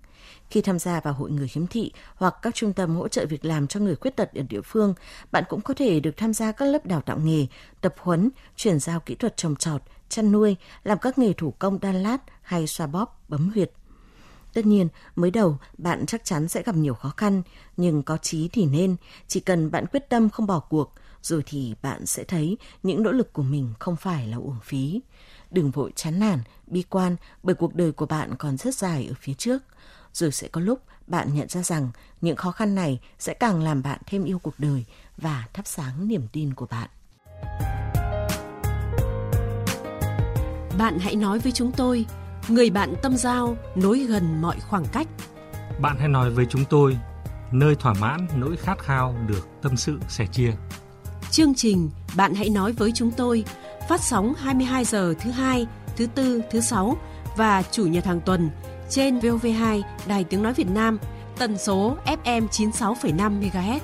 Khi 0.49 0.61
tham 0.61 0.79
gia 0.79 0.99
vào 0.99 1.13
hội 1.13 1.31
người 1.31 1.47
khiếm 1.47 1.67
thị 1.67 1.91
hoặc 2.15 2.35
các 2.41 2.55
trung 2.55 2.73
tâm 2.73 2.95
hỗ 2.95 3.07
trợ 3.07 3.25
việc 3.25 3.45
làm 3.45 3.67
cho 3.67 3.79
người 3.79 3.95
khuyết 3.95 4.15
tật 4.15 4.33
ở 4.33 4.41
địa 4.49 4.61
phương, 4.61 4.93
bạn 5.31 5.43
cũng 5.49 5.61
có 5.61 5.73
thể 5.73 5.99
được 5.99 6.17
tham 6.17 6.33
gia 6.33 6.51
các 6.51 6.65
lớp 6.65 6.85
đào 6.85 7.01
tạo 7.01 7.19
nghề, 7.19 7.47
tập 7.81 7.95
huấn, 7.99 8.29
chuyển 8.55 8.79
giao 8.79 8.99
kỹ 8.99 9.15
thuật 9.15 9.37
trồng 9.37 9.55
trọt, 9.55 9.81
chăn 10.09 10.31
nuôi, 10.31 10.55
làm 10.83 10.97
các 10.99 11.17
nghề 11.17 11.33
thủ 11.33 11.53
công 11.59 11.79
đan 11.79 12.03
lát 12.03 12.17
hay 12.41 12.67
xoa 12.67 12.87
bóp, 12.87 13.29
bấm 13.29 13.49
huyệt. 13.49 13.71
Tất 14.53 14.65
nhiên, 14.65 14.87
mới 15.15 15.31
đầu 15.31 15.57
bạn 15.77 16.05
chắc 16.05 16.25
chắn 16.25 16.47
sẽ 16.47 16.63
gặp 16.63 16.75
nhiều 16.75 16.93
khó 16.93 17.13
khăn, 17.17 17.41
nhưng 17.77 18.03
có 18.03 18.17
chí 18.17 18.49
thì 18.51 18.65
nên, 18.65 18.95
chỉ 19.27 19.39
cần 19.39 19.71
bạn 19.71 19.85
quyết 19.85 20.09
tâm 20.09 20.29
không 20.29 20.47
bỏ 20.47 20.59
cuộc, 20.59 20.93
rồi 21.23 21.43
thì 21.45 21.75
bạn 21.81 22.05
sẽ 22.05 22.23
thấy 22.23 22.57
những 22.83 23.03
nỗ 23.03 23.11
lực 23.11 23.33
của 23.33 23.43
mình 23.43 23.73
không 23.79 23.95
phải 23.95 24.27
là 24.27 24.37
uổng 24.37 24.59
phí. 24.63 25.01
Đừng 25.51 25.71
vội 25.71 25.91
chán 25.95 26.19
nản, 26.19 26.39
bi 26.67 26.83
quan 26.89 27.15
bởi 27.43 27.55
cuộc 27.55 27.75
đời 27.75 27.91
của 27.91 28.05
bạn 28.05 28.35
còn 28.39 28.57
rất 28.57 28.75
dài 28.75 29.07
ở 29.09 29.13
phía 29.19 29.33
trước. 29.33 29.63
Rồi 30.13 30.31
sẽ 30.31 30.47
có 30.47 30.61
lúc 30.61 30.79
bạn 31.07 31.33
nhận 31.33 31.49
ra 31.49 31.63
rằng 31.63 31.89
những 32.21 32.35
khó 32.35 32.51
khăn 32.51 32.75
này 32.75 32.99
sẽ 33.19 33.33
càng 33.33 33.63
làm 33.63 33.83
bạn 33.83 33.99
thêm 34.05 34.23
yêu 34.23 34.39
cuộc 34.39 34.53
đời 34.57 34.85
và 35.17 35.47
thắp 35.53 35.67
sáng 35.67 36.07
niềm 36.07 36.27
tin 36.31 36.53
của 36.53 36.65
bạn. 36.65 36.89
Bạn 40.77 40.99
hãy 40.99 41.15
nói 41.15 41.39
với 41.39 41.51
chúng 41.51 41.71
tôi, 41.71 42.05
người 42.47 42.69
bạn 42.69 42.93
tâm 43.01 43.17
giao 43.17 43.57
nối 43.75 43.99
gần 43.99 44.41
mọi 44.41 44.59
khoảng 44.59 44.85
cách. 44.91 45.07
Bạn 45.79 45.97
hãy 45.99 46.07
nói 46.07 46.29
với 46.29 46.45
chúng 46.49 46.65
tôi, 46.69 46.97
nơi 47.51 47.75
thỏa 47.75 47.93
mãn 47.93 48.27
nỗi 48.35 48.57
khát 48.57 48.79
khao 48.79 49.15
được 49.27 49.47
tâm 49.61 49.77
sự 49.77 49.99
sẻ 50.09 50.25
chia. 50.31 50.53
Chương 51.33 51.55
trình 51.55 51.89
Bạn 52.15 52.33
hãy 52.33 52.49
nói 52.49 52.71
với 52.71 52.91
chúng 52.95 53.11
tôi 53.11 53.43
phát 53.89 54.01
sóng 54.01 54.33
22 54.37 54.85
giờ 54.85 55.13
thứ 55.19 55.31
hai, 55.31 55.67
thứ 55.97 56.07
tư, 56.07 56.41
thứ 56.51 56.61
sáu 56.61 56.97
và 57.37 57.63
chủ 57.71 57.85
nhật 57.85 58.05
hàng 58.05 58.21
tuần 58.25 58.49
trên 58.89 59.19
VOV2 59.19 59.81
Đài 60.07 60.23
Tiếng 60.23 60.43
Nói 60.43 60.53
Việt 60.53 60.67
Nam, 60.67 60.99
tần 61.37 61.57
số 61.57 61.97
FM 62.05 62.47
96,5 62.47 63.41
MHz. 63.41 63.79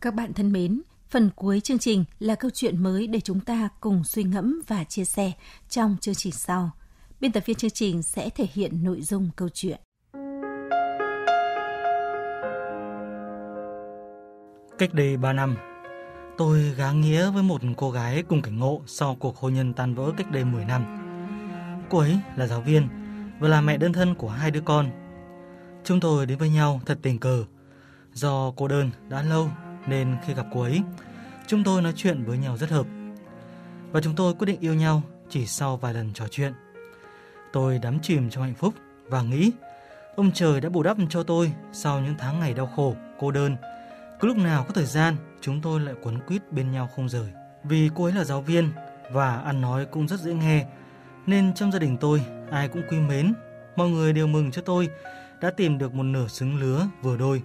Các 0.00 0.14
bạn 0.14 0.32
thân 0.32 0.52
mến, 0.52 0.82
phần 1.08 1.30
cuối 1.36 1.60
chương 1.60 1.78
trình 1.78 2.04
là 2.18 2.34
câu 2.34 2.50
chuyện 2.54 2.82
mới 2.82 3.06
để 3.06 3.20
chúng 3.20 3.40
ta 3.40 3.68
cùng 3.80 4.04
suy 4.04 4.24
ngẫm 4.24 4.62
và 4.66 4.84
chia 4.84 5.04
sẻ 5.04 5.32
trong 5.68 5.96
chương 6.00 6.14
trình 6.14 6.32
sau. 6.32 6.70
Biên 7.20 7.32
tập 7.32 7.42
viên 7.46 7.56
chương 7.56 7.70
trình 7.70 8.02
sẽ 8.02 8.30
thể 8.30 8.46
hiện 8.54 8.84
nội 8.84 9.02
dung 9.02 9.30
câu 9.36 9.48
chuyện. 9.54 9.85
Cách 14.78 14.94
đây 14.94 15.16
3 15.16 15.32
năm, 15.32 15.56
tôi 16.38 16.74
gá 16.76 16.92
nghĩa 16.92 17.30
với 17.30 17.42
một 17.42 17.60
cô 17.76 17.90
gái 17.90 18.22
cùng 18.28 18.42
cảnh 18.42 18.58
ngộ 18.58 18.82
sau 18.86 19.14
cuộc 19.14 19.36
hôn 19.36 19.54
nhân 19.54 19.72
tan 19.72 19.94
vỡ 19.94 20.12
cách 20.16 20.30
đây 20.30 20.44
10 20.44 20.64
năm. 20.64 20.84
Cô 21.90 21.98
ấy 21.98 22.18
là 22.36 22.46
giáo 22.46 22.60
viên 22.60 22.88
và 23.40 23.48
là 23.48 23.60
mẹ 23.60 23.76
đơn 23.76 23.92
thân 23.92 24.14
của 24.14 24.28
hai 24.28 24.50
đứa 24.50 24.60
con. 24.60 24.90
Chúng 25.84 26.00
tôi 26.00 26.26
đến 26.26 26.38
với 26.38 26.50
nhau 26.50 26.80
thật 26.86 26.98
tình 27.02 27.18
cờ. 27.18 27.44
Do 28.12 28.52
cô 28.56 28.68
đơn 28.68 28.90
đã 29.08 29.22
lâu 29.22 29.48
nên 29.86 30.16
khi 30.26 30.34
gặp 30.34 30.46
cô 30.52 30.62
ấy, 30.62 30.82
chúng 31.46 31.64
tôi 31.64 31.82
nói 31.82 31.92
chuyện 31.96 32.24
với 32.24 32.38
nhau 32.38 32.56
rất 32.56 32.70
hợp. 32.70 32.86
Và 33.92 34.00
chúng 34.00 34.16
tôi 34.16 34.34
quyết 34.34 34.46
định 34.46 34.60
yêu 34.60 34.74
nhau 34.74 35.02
chỉ 35.28 35.46
sau 35.46 35.76
vài 35.76 35.94
lần 35.94 36.12
trò 36.12 36.28
chuyện. 36.30 36.52
Tôi 37.52 37.78
đắm 37.78 37.98
chìm 38.02 38.30
trong 38.30 38.42
hạnh 38.42 38.54
phúc 38.54 38.74
và 39.08 39.22
nghĩ 39.22 39.52
ông 40.16 40.32
trời 40.32 40.60
đã 40.60 40.68
bù 40.68 40.82
đắp 40.82 40.96
cho 41.10 41.22
tôi 41.22 41.52
sau 41.72 42.00
những 42.00 42.14
tháng 42.18 42.40
ngày 42.40 42.54
đau 42.54 42.66
khổ, 42.66 42.94
cô 43.18 43.30
đơn. 43.30 43.56
Cứ 44.20 44.28
lúc 44.28 44.36
nào 44.36 44.64
có 44.64 44.74
thời 44.74 44.86
gian, 44.86 45.16
chúng 45.40 45.60
tôi 45.60 45.80
lại 45.80 45.94
quấn 46.02 46.18
quýt 46.26 46.52
bên 46.52 46.70
nhau 46.70 46.90
không 46.96 47.08
rời. 47.08 47.32
Vì 47.64 47.90
cô 47.94 48.04
ấy 48.04 48.12
là 48.12 48.24
giáo 48.24 48.42
viên 48.42 48.70
và 49.12 49.36
ăn 49.36 49.60
nói 49.60 49.86
cũng 49.86 50.08
rất 50.08 50.20
dễ 50.20 50.34
nghe, 50.34 50.66
nên 51.26 51.54
trong 51.54 51.72
gia 51.72 51.78
đình 51.78 51.96
tôi 52.00 52.22
ai 52.50 52.68
cũng 52.68 52.82
quý 52.88 52.98
mến. 52.98 53.34
Mọi 53.76 53.88
người 53.88 54.12
đều 54.12 54.26
mừng 54.26 54.50
cho 54.50 54.62
tôi 54.62 54.88
đã 55.40 55.50
tìm 55.50 55.78
được 55.78 55.94
một 55.94 56.02
nửa 56.02 56.28
xứng 56.28 56.60
lứa 56.60 56.88
vừa 57.02 57.16
đôi. 57.16 57.42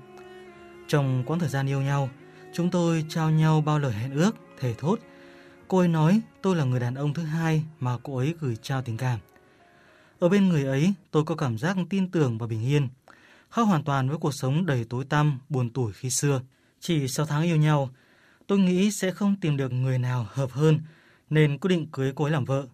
Trong 0.87 1.23
quãng 1.25 1.39
thời 1.39 1.49
gian 1.49 1.69
yêu 1.69 1.81
nhau, 1.81 2.09
chúng 2.53 2.71
tôi 2.71 3.05
trao 3.09 3.29
nhau 3.29 3.61
bao 3.61 3.79
lời 3.79 3.93
hẹn 3.93 4.15
ước, 4.15 4.35
thề 4.59 4.73
thốt. 4.77 4.99
Cô 5.67 5.77
ấy 5.77 5.87
nói 5.87 6.21
tôi 6.41 6.55
là 6.55 6.63
người 6.63 6.79
đàn 6.79 6.95
ông 6.95 7.13
thứ 7.13 7.23
hai 7.23 7.63
mà 7.79 7.97
cô 8.03 8.17
ấy 8.17 8.35
gửi 8.39 8.55
trao 8.61 8.81
tình 8.81 8.97
cảm. 8.97 9.19
Ở 10.19 10.29
bên 10.29 10.49
người 10.49 10.65
ấy, 10.65 10.93
tôi 11.11 11.23
có 11.23 11.35
cảm 11.35 11.57
giác 11.57 11.77
tin 11.89 12.11
tưởng 12.11 12.37
và 12.37 12.47
bình 12.47 12.65
yên, 12.65 12.87
khác 13.49 13.61
hoàn 13.61 13.83
toàn 13.83 14.09
với 14.09 14.17
cuộc 14.17 14.33
sống 14.33 14.65
đầy 14.65 14.85
tối 14.89 15.05
tăm, 15.05 15.39
buồn 15.49 15.69
tủi 15.69 15.93
khi 15.93 16.09
xưa. 16.09 16.41
Chỉ 16.81 17.07
sau 17.07 17.25
tháng 17.25 17.43
yêu 17.43 17.57
nhau, 17.57 17.89
tôi 18.47 18.59
nghĩ 18.59 18.91
sẽ 18.91 19.11
không 19.11 19.35
tìm 19.41 19.57
được 19.57 19.71
người 19.71 19.99
nào 19.99 20.27
hợp 20.29 20.51
hơn, 20.51 20.79
nên 21.29 21.57
quyết 21.57 21.69
định 21.69 21.87
cưới 21.91 22.11
cô 22.15 22.25
ấy 22.25 22.31
làm 22.31 22.45
vợ. 22.45 22.67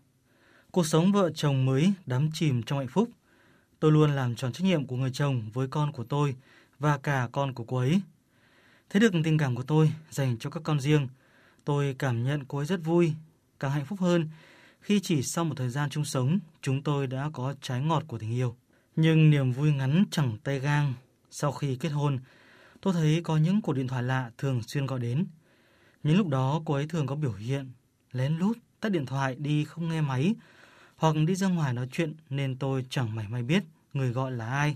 Cuộc 0.72 0.88
sống 0.88 1.12
vợ 1.12 1.32
chồng 1.36 1.65
mới 1.65 1.93
đắm 2.06 2.30
chìm 2.34 2.63
trong 2.63 2.80
hạnh 2.80 2.88
phúc. 2.88 3.10
Tôi 3.80 3.91
luôn 3.91 4.12
làm 4.12 4.36
tròn 4.36 4.54
trách 4.54 4.63
nhiệm 4.63 4.86
của 4.86 4.96
người 4.96 5.12
chồng 5.13 5.50
với 5.54 5.67
con 5.67 5.91
của 5.91 6.04
tôi 6.04 6.36
và 6.80 6.98
cả 6.98 7.30
con 7.32 7.54
của 7.54 7.63
cô 7.63 7.78
ấy. 7.78 8.02
Thấy 8.89 9.00
được 9.00 9.13
tình 9.24 9.38
cảm 9.38 9.56
của 9.56 9.63
tôi 9.63 9.91
dành 10.10 10.38
cho 10.39 10.50
các 10.50 10.63
con 10.63 10.80
riêng, 10.80 11.08
tôi 11.65 11.96
cảm 12.00 12.24
nhận 12.24 12.46
cô 12.46 12.58
ấy 12.58 12.65
rất 12.65 12.80
vui, 12.84 13.13
càng 13.60 13.72
hạnh 13.72 13.86
phúc 13.86 14.00
hơn 14.00 14.30
khi 14.82 15.00
chỉ 15.00 15.24
sau 15.24 15.46
một 15.46 15.56
thời 15.58 15.70
gian 15.70 15.89
chung 15.89 16.06
sống, 16.06 16.39
chúng 16.62 16.84
tôi 16.84 17.08
đã 17.08 17.30
có 17.34 17.54
trái 17.62 17.82
ngọt 17.82 18.04
của 18.08 18.17
tình 18.17 18.32
yêu. 18.32 18.56
Nhưng 18.96 19.30
niềm 19.30 19.52
vui 19.52 19.74
ngắn 19.74 20.04
chẳng 20.12 20.38
tay 20.43 20.60
gang. 20.60 20.93
Sau 21.32 21.52
khi 21.52 21.76
kết 21.76 21.89
hôn, 21.89 22.20
tôi 22.81 22.93
thấy 22.93 23.21
có 23.23 23.37
những 23.37 23.61
cuộc 23.61 23.73
điện 23.73 23.87
thoại 23.87 24.03
lạ 24.03 24.31
thường 24.37 24.61
xuyên 24.67 24.85
gọi 24.85 24.99
đến. 24.99 25.25
Những 26.03 26.17
lúc 26.17 26.27
đó 26.27 26.61
cô 26.65 26.73
ấy 26.73 26.87
thường 26.87 27.07
có 27.07 27.15
biểu 27.15 27.33
hiện 27.33 27.71
lén 28.11 28.37
lút 28.37 28.57
tắt 28.79 28.89
điện 28.89 29.05
thoại 29.05 29.35
đi 29.35 29.65
không 29.65 29.89
nghe 29.89 30.01
máy 30.01 30.35
hoặc 30.95 31.15
đi 31.27 31.35
ra 31.35 31.47
ngoài 31.47 31.73
nói 31.73 31.87
chuyện 31.91 32.13
nên 32.29 32.55
tôi 32.55 32.85
chẳng 32.89 33.15
mảy 33.15 33.27
may 33.27 33.43
biết 33.43 33.63
người 33.93 34.11
gọi 34.11 34.31
là 34.31 34.45
ai. 34.45 34.75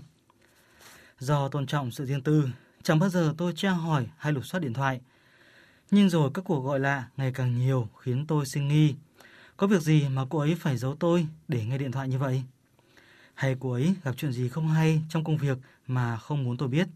Do 1.18 1.48
tôn 1.48 1.66
trọng 1.66 1.90
sự 1.90 2.06
riêng 2.06 2.22
tư, 2.22 2.48
chẳng 2.82 2.98
bao 2.98 3.08
giờ 3.08 3.34
tôi 3.38 3.52
tra 3.56 3.70
hỏi 3.70 4.06
hay 4.16 4.32
lục 4.32 4.46
soát 4.46 4.60
điện 4.60 4.72
thoại. 4.72 5.00
Nhưng 5.90 6.08
rồi 6.08 6.30
các 6.34 6.44
cuộc 6.44 6.60
gọi 6.60 6.80
lạ 6.80 7.08
ngày 7.16 7.32
càng 7.32 7.58
nhiều 7.58 7.88
khiến 8.00 8.26
tôi 8.26 8.46
sinh 8.46 8.68
nghi. 8.68 8.94
Có 9.56 9.66
việc 9.66 9.82
gì 9.82 10.08
mà 10.08 10.22
cô 10.30 10.38
ấy 10.38 10.54
phải 10.54 10.76
giấu 10.76 10.96
tôi 10.96 11.26
để 11.48 11.64
nghe 11.64 11.78
điện 11.78 11.92
thoại 11.92 12.08
như 12.08 12.18
vậy? 12.18 12.42
Hay 13.34 13.56
cô 13.60 13.72
ấy 13.72 13.94
gặp 14.04 14.12
chuyện 14.16 14.32
gì 14.32 14.48
không 14.48 14.68
hay 14.68 15.02
trong 15.08 15.24
công 15.24 15.36
việc 15.36 15.58
mà 15.86 16.16
không 16.16 16.44
muốn 16.44 16.56
tôi 16.56 16.68
biết? 16.68 16.88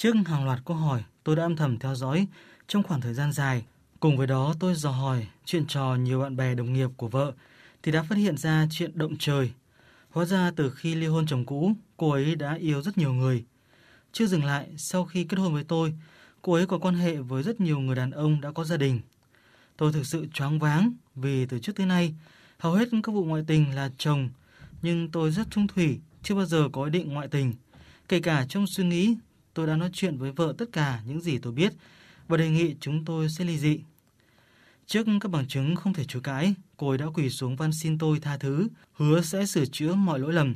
Trước 0.00 0.14
hàng 0.26 0.44
loạt 0.44 0.60
câu 0.64 0.76
hỏi 0.76 1.04
tôi 1.24 1.36
đã 1.36 1.42
âm 1.42 1.56
thầm 1.56 1.78
theo 1.78 1.94
dõi 1.94 2.26
trong 2.68 2.82
khoảng 2.82 3.00
thời 3.00 3.14
gian 3.14 3.32
dài. 3.32 3.64
Cùng 4.00 4.16
với 4.16 4.26
đó 4.26 4.54
tôi 4.60 4.74
dò 4.74 4.90
hỏi 4.90 5.26
chuyện 5.44 5.66
trò 5.66 5.94
nhiều 5.94 6.20
bạn 6.20 6.36
bè 6.36 6.54
đồng 6.54 6.72
nghiệp 6.72 6.90
của 6.96 7.08
vợ 7.08 7.32
thì 7.82 7.92
đã 7.92 8.02
phát 8.02 8.18
hiện 8.18 8.36
ra 8.36 8.66
chuyện 8.70 8.98
động 8.98 9.16
trời. 9.18 9.52
Hóa 10.10 10.24
ra 10.24 10.50
từ 10.56 10.70
khi 10.70 10.94
ly 10.94 11.06
hôn 11.06 11.26
chồng 11.26 11.44
cũ, 11.44 11.72
cô 11.96 12.10
ấy 12.10 12.34
đã 12.34 12.54
yêu 12.54 12.82
rất 12.82 12.98
nhiều 12.98 13.12
người. 13.12 13.44
Chưa 14.12 14.26
dừng 14.26 14.44
lại, 14.44 14.68
sau 14.76 15.04
khi 15.04 15.24
kết 15.24 15.36
hôn 15.36 15.54
với 15.54 15.64
tôi, 15.64 15.94
cô 16.42 16.52
ấy 16.52 16.66
có 16.66 16.78
quan 16.78 16.94
hệ 16.94 17.16
với 17.16 17.42
rất 17.42 17.60
nhiều 17.60 17.78
người 17.78 17.96
đàn 17.96 18.10
ông 18.10 18.40
đã 18.40 18.52
có 18.52 18.64
gia 18.64 18.76
đình. 18.76 19.00
Tôi 19.76 19.92
thực 19.92 20.06
sự 20.06 20.26
choáng 20.32 20.58
váng 20.58 20.92
vì 21.14 21.46
từ 21.46 21.58
trước 21.58 21.76
tới 21.76 21.86
nay, 21.86 22.14
hầu 22.58 22.72
hết 22.72 22.88
các 23.02 23.12
vụ 23.12 23.24
ngoại 23.24 23.42
tình 23.46 23.74
là 23.74 23.90
chồng, 23.98 24.28
nhưng 24.82 25.10
tôi 25.10 25.30
rất 25.30 25.50
trung 25.50 25.66
thủy, 25.66 26.00
chưa 26.22 26.34
bao 26.34 26.46
giờ 26.46 26.68
có 26.72 26.84
ý 26.84 26.90
định 26.90 27.12
ngoại 27.12 27.28
tình. 27.28 27.54
Kể 28.08 28.20
cả 28.20 28.46
trong 28.48 28.66
suy 28.66 28.84
nghĩ, 28.84 29.16
tôi 29.60 29.66
đã 29.66 29.76
nói 29.76 29.90
chuyện 29.92 30.18
với 30.18 30.32
vợ 30.32 30.54
tất 30.58 30.72
cả 30.72 31.00
những 31.06 31.20
gì 31.20 31.38
tôi 31.38 31.52
biết 31.52 31.72
và 32.28 32.36
đề 32.36 32.50
nghị 32.50 32.74
chúng 32.80 33.04
tôi 33.04 33.28
sẽ 33.28 33.44
ly 33.44 33.58
dị. 33.58 33.80
Trước 34.86 35.06
các 35.20 35.30
bằng 35.30 35.48
chứng 35.48 35.76
không 35.76 35.94
thể 35.94 36.04
chối 36.04 36.22
cãi, 36.22 36.54
cô 36.76 36.88
ấy 36.88 36.98
đã 36.98 37.06
quỳ 37.14 37.30
xuống 37.30 37.56
van 37.56 37.72
xin 37.72 37.98
tôi 37.98 38.20
tha 38.20 38.36
thứ, 38.36 38.68
hứa 38.92 39.20
sẽ 39.20 39.46
sửa 39.46 39.64
chữa 39.64 39.94
mọi 39.94 40.18
lỗi 40.18 40.32
lầm. 40.32 40.54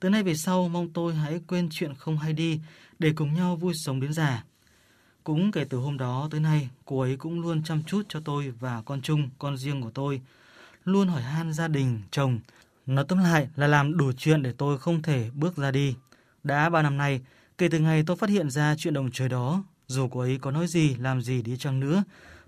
Từ 0.00 0.08
nay 0.08 0.22
về 0.22 0.34
sau 0.34 0.68
mong 0.68 0.92
tôi 0.92 1.14
hãy 1.14 1.40
quên 1.46 1.68
chuyện 1.70 1.94
không 1.94 2.18
hay 2.18 2.32
đi 2.32 2.60
để 2.98 3.12
cùng 3.16 3.34
nhau 3.34 3.56
vui 3.56 3.74
sống 3.74 4.00
đến 4.00 4.12
già. 4.12 4.44
Cũng 5.24 5.52
kể 5.52 5.64
từ 5.64 5.78
hôm 5.78 5.98
đó 5.98 6.28
tới 6.30 6.40
nay, 6.40 6.68
cô 6.84 7.00
ấy 7.00 7.16
cũng 7.16 7.40
luôn 7.40 7.62
chăm 7.62 7.82
chút 7.82 8.02
cho 8.08 8.20
tôi 8.20 8.50
và 8.60 8.82
con 8.82 9.02
chung, 9.02 9.30
con 9.38 9.56
riêng 9.56 9.82
của 9.82 9.90
tôi. 9.90 10.20
Luôn 10.84 11.08
hỏi 11.08 11.22
han 11.22 11.52
gia 11.52 11.68
đình, 11.68 12.00
chồng. 12.10 12.38
Nói 12.86 13.04
tóm 13.08 13.18
lại 13.18 13.48
là 13.56 13.66
làm 13.66 13.96
đủ 13.96 14.12
chuyện 14.12 14.42
để 14.42 14.52
tôi 14.58 14.78
không 14.78 15.02
thể 15.02 15.30
bước 15.34 15.56
ra 15.56 15.70
đi. 15.70 15.94
Đã 16.44 16.70
ba 16.70 16.82
năm 16.82 16.96
nay, 16.96 17.20
kể 17.58 17.68
từ 17.68 17.78
ngày 17.78 18.02
tôi 18.06 18.16
phát 18.16 18.30
hiện 18.30 18.50
ra 18.50 18.74
chuyện 18.78 18.94
đồng 18.94 19.10
trời 19.10 19.28
đó, 19.28 19.64
dù 19.86 20.08
cô 20.08 20.20
ấy 20.20 20.38
có 20.42 20.50
nói 20.50 20.66
gì, 20.66 20.94
làm 20.94 21.22
gì 21.22 21.42
đi 21.42 21.56
chăng 21.56 21.80
nữa, 21.80 22.04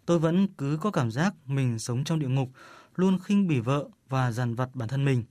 tôi 0.06 0.18
vẫn 0.18 0.46
cứ 0.58 0.78
có 0.80 0.90
cảm 0.90 1.10
giác 1.10 1.34
mình 1.46 1.78
sống 1.78 2.04
trong 2.04 2.18
địa 2.18 2.28
ngục, 2.28 2.50
luôn 2.96 3.18
khinh 3.24 3.48
bỉ 3.48 3.60
vợ 3.60 3.88
và 4.08 4.32
dằn 4.32 4.54
vặt 4.54 4.68
bản 4.74 4.88
thân 4.88 5.04
mình. 5.04 5.24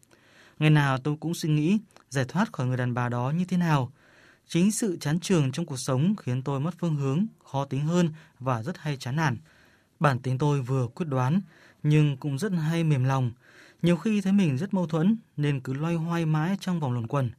Ngày 0.60 0.70
nào 0.70 0.98
tôi 0.98 1.16
cũng 1.20 1.34
suy 1.34 1.50
nghĩ 1.50 1.80
giải 2.10 2.26
thoát 2.28 2.54
khỏi 2.54 2.68
người 2.68 2.78
đàn 2.78 2.94
bà 2.94 3.10
đó 3.10 3.34
như 3.38 3.46
thế 3.46 3.58
nào– 3.58 3.92
Chính 4.48 4.72
sự 4.72 4.98
chán 4.98 5.20
trường 5.20 5.52
trong 5.52 5.66
cuộc 5.66 5.78
sống 5.78 6.16
khiến 6.16 6.44
tôi 6.44 6.60
mất 6.60 6.74
phương 6.80 6.96
hướng, 6.96 7.26
khó 7.44 7.66
tính 7.66 7.82
hơn 7.82 8.10
và 8.40 8.64
rất 8.64 8.78
hay 8.78 8.98
chán 8.98 9.16
nản. 9.16 9.38
Bản 10.00 10.20
tính 10.20 10.38
tôi 10.38 10.62
vừa 10.62 10.88
quyết 10.88 11.06
đoán, 11.06 11.42
nhưng 11.84 12.18
cũng 12.18 12.38
rất 12.38 12.52
hay 12.52 12.84
mềm 12.84 13.04
lòng. 13.04 13.32
Nhiều 13.82 13.98
khi 13.98 14.22
thấy 14.22 14.34
mình 14.34 14.58
rất 14.58 14.74
mâu 14.74 14.88
thuẫn 14.88 15.18
nên 15.38 15.60
cứ 15.60 15.74
loay 15.74 15.96
hoay 15.96 16.26
mãi 16.26 16.58
trong 16.60 16.80
vòng 16.80 16.92
luẩn 16.92 17.08
quẩn. 17.08 17.32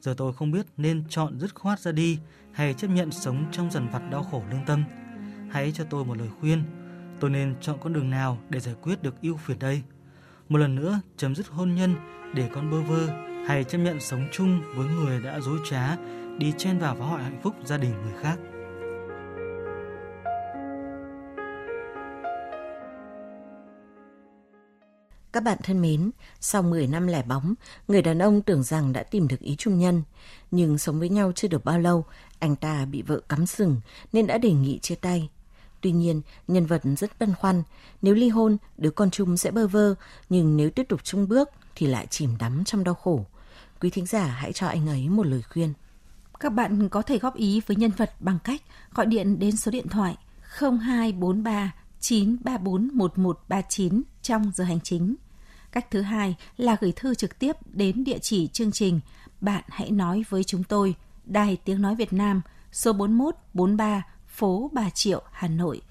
Giờ 0.00 0.14
tôi 0.16 0.32
không 0.32 0.50
biết 0.50 0.66
nên 0.76 1.04
chọn 1.08 1.40
dứt 1.40 1.54
khoát 1.54 1.80
ra 1.80 1.92
đi 1.92 2.18
hay 2.52 2.74
chấp 2.74 2.88
nhận 2.88 3.10
sống 3.10 3.44
trong 3.52 3.70
dần 3.70 3.88
vặt 3.88 4.02
đau 4.10 4.22
khổ 4.22 4.42
lương 4.50 4.66
tâm. 4.66 4.84
Hãy 5.50 5.72
cho 5.72 5.84
tôi 5.84 6.04
một 6.04 6.18
lời 6.18 6.28
khuyên, 6.40 6.62
tôi 7.20 7.30
nên 7.30 7.54
chọn 7.60 7.78
con 7.80 7.92
đường 7.92 8.10
nào 8.10 8.38
để 8.48 8.60
giải 8.60 8.74
quyết 8.82 9.02
được 9.02 9.22
ưu 9.22 9.36
phiền 9.36 9.58
đây. 9.58 9.82
Một 10.48 10.58
lần 10.58 10.74
nữa 10.74 11.00
chấm 11.16 11.34
dứt 11.34 11.48
hôn 11.48 11.74
nhân 11.74 11.94
để 12.34 12.50
con 12.54 12.70
bơ 12.70 12.80
vơ 12.80 13.06
hay 13.46 13.64
chấp 13.64 13.78
nhận 13.78 14.00
sống 14.00 14.28
chung 14.32 14.60
với 14.76 14.88
người 14.88 15.20
đã 15.20 15.40
dối 15.40 15.58
trá 15.70 15.96
đi 16.38 16.52
chen 16.58 16.78
vào 16.78 16.96
phá 16.96 17.04
hoại 17.04 17.24
hạnh 17.24 17.40
phúc 17.42 17.54
gia 17.64 17.78
đình 17.78 17.92
người 18.02 18.22
khác. 18.22 18.38
Các 25.38 25.44
bạn 25.44 25.58
thân 25.62 25.82
mến, 25.82 26.10
sau 26.40 26.62
10 26.62 26.86
năm 26.86 27.06
lẻ 27.06 27.22
bóng, 27.22 27.54
người 27.88 28.02
đàn 28.02 28.18
ông 28.18 28.42
tưởng 28.42 28.62
rằng 28.62 28.92
đã 28.92 29.02
tìm 29.02 29.28
được 29.28 29.40
ý 29.40 29.56
trung 29.56 29.78
nhân. 29.78 30.02
Nhưng 30.50 30.78
sống 30.78 30.98
với 30.98 31.08
nhau 31.08 31.32
chưa 31.34 31.48
được 31.48 31.64
bao 31.64 31.78
lâu, 31.78 32.04
anh 32.38 32.56
ta 32.56 32.84
bị 32.84 33.02
vợ 33.02 33.20
cắm 33.28 33.46
sừng 33.46 33.80
nên 34.12 34.26
đã 34.26 34.38
đề 34.38 34.52
nghị 34.52 34.78
chia 34.78 34.94
tay. 34.94 35.28
Tuy 35.80 35.92
nhiên, 35.92 36.22
nhân 36.48 36.66
vật 36.66 36.82
rất 36.98 37.18
băn 37.18 37.34
khoăn. 37.34 37.62
Nếu 38.02 38.14
ly 38.14 38.28
hôn, 38.28 38.56
đứa 38.78 38.90
con 38.90 39.10
chung 39.10 39.36
sẽ 39.36 39.50
bơ 39.50 39.66
vơ, 39.66 39.94
nhưng 40.28 40.56
nếu 40.56 40.70
tiếp 40.70 40.86
tục 40.88 41.00
chung 41.04 41.28
bước 41.28 41.50
thì 41.74 41.86
lại 41.86 42.06
chìm 42.10 42.36
đắm 42.38 42.64
trong 42.64 42.84
đau 42.84 42.94
khổ. 42.94 43.24
Quý 43.80 43.90
thính 43.90 44.06
giả 44.06 44.24
hãy 44.24 44.52
cho 44.52 44.66
anh 44.66 44.88
ấy 44.88 45.08
một 45.08 45.26
lời 45.26 45.42
khuyên. 45.42 45.72
Các 46.40 46.52
bạn 46.52 46.88
có 46.88 47.02
thể 47.02 47.18
góp 47.18 47.36
ý 47.36 47.60
với 47.66 47.76
nhân 47.76 47.90
vật 47.90 48.12
bằng 48.20 48.38
cách 48.44 48.62
gọi 48.94 49.06
điện 49.06 49.38
đến 49.38 49.56
số 49.56 49.70
điện 49.70 49.88
thoại 49.88 50.16
0243 50.58 51.74
934 52.00 52.90
1139 52.92 54.02
trong 54.22 54.52
giờ 54.54 54.64
hành 54.64 54.80
chính. 54.80 55.16
Cách 55.72 55.90
thứ 55.90 56.02
hai 56.02 56.36
là 56.56 56.76
gửi 56.80 56.92
thư 56.92 57.14
trực 57.14 57.38
tiếp 57.38 57.56
đến 57.66 58.04
địa 58.04 58.18
chỉ 58.18 58.46
chương 58.46 58.72
trình 58.72 59.00
Bạn 59.40 59.64
hãy 59.68 59.90
nói 59.90 60.24
với 60.28 60.44
chúng 60.44 60.64
tôi, 60.64 60.94
Đài 61.24 61.56
Tiếng 61.64 61.82
Nói 61.82 61.96
Việt 61.96 62.12
Nam, 62.12 62.42
số 62.72 62.92
4143, 62.92 64.02
phố 64.26 64.70
Bà 64.74 64.90
Triệu, 64.90 65.22
Hà 65.32 65.48
Nội. 65.48 65.82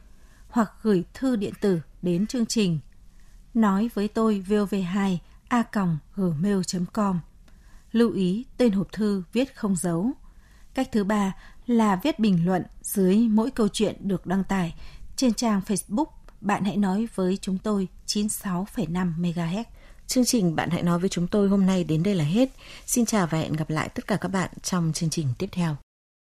Hoặc 0.50 0.72
gửi 0.82 1.04
thư 1.14 1.36
điện 1.36 1.54
tử 1.62 1.82
đến 2.02 2.28
chương 2.28 2.46
trình 2.46 2.80
Nói 3.54 3.90
với 3.94 4.08
tôi 4.08 4.44
vov2 4.48 5.18
a 5.48 5.64
gmail.com. 6.16 7.20
Lưu 7.92 8.12
ý 8.12 8.46
tên 8.58 8.72
hộp 8.72 8.92
thư 8.92 9.24
viết 9.34 9.56
không 9.56 9.76
dấu. 9.76 10.12
Cách 10.74 10.90
thứ 10.92 11.04
ba 11.04 11.36
là 11.68 12.00
viết 12.04 12.20
bình 12.20 12.46
luận 12.46 12.64
dưới 12.82 13.18
mỗi 13.18 13.52
câu 13.52 13.68
chuyện 13.68 13.96
được 14.00 14.26
đăng 14.26 14.44
tải 14.44 14.76
trên 15.16 15.34
trang 15.34 15.62
Facebook 15.66 16.06
bạn 16.42 16.64
hãy 16.66 16.78
nói 16.78 17.08
với 17.16 17.38
chúng 17.42 17.58
tôi 17.58 17.88
96,5 18.08 19.14
MHz. 19.20 19.64
Chương 20.08 20.26
trình 20.26 20.56
Bạn 20.56 20.70
hãy 20.70 20.84
nói 20.84 21.00
với 21.00 21.10
chúng 21.10 21.28
tôi 21.28 21.50
hôm 21.50 21.66
nay 21.66 21.84
đến 21.84 22.04
đây 22.04 22.16
là 22.16 22.24
hết. 22.24 22.50
Xin 22.86 23.06
chào 23.06 23.28
và 23.28 23.38
hẹn 23.38 23.54
gặp 23.54 23.70
lại 23.70 23.90
tất 23.90 24.08
cả 24.08 24.18
các 24.18 24.30
bạn 24.30 24.50
trong 24.64 24.92
chương 24.94 25.10
trình 25.10 25.28
tiếp 25.38 25.48
theo. 25.52 25.78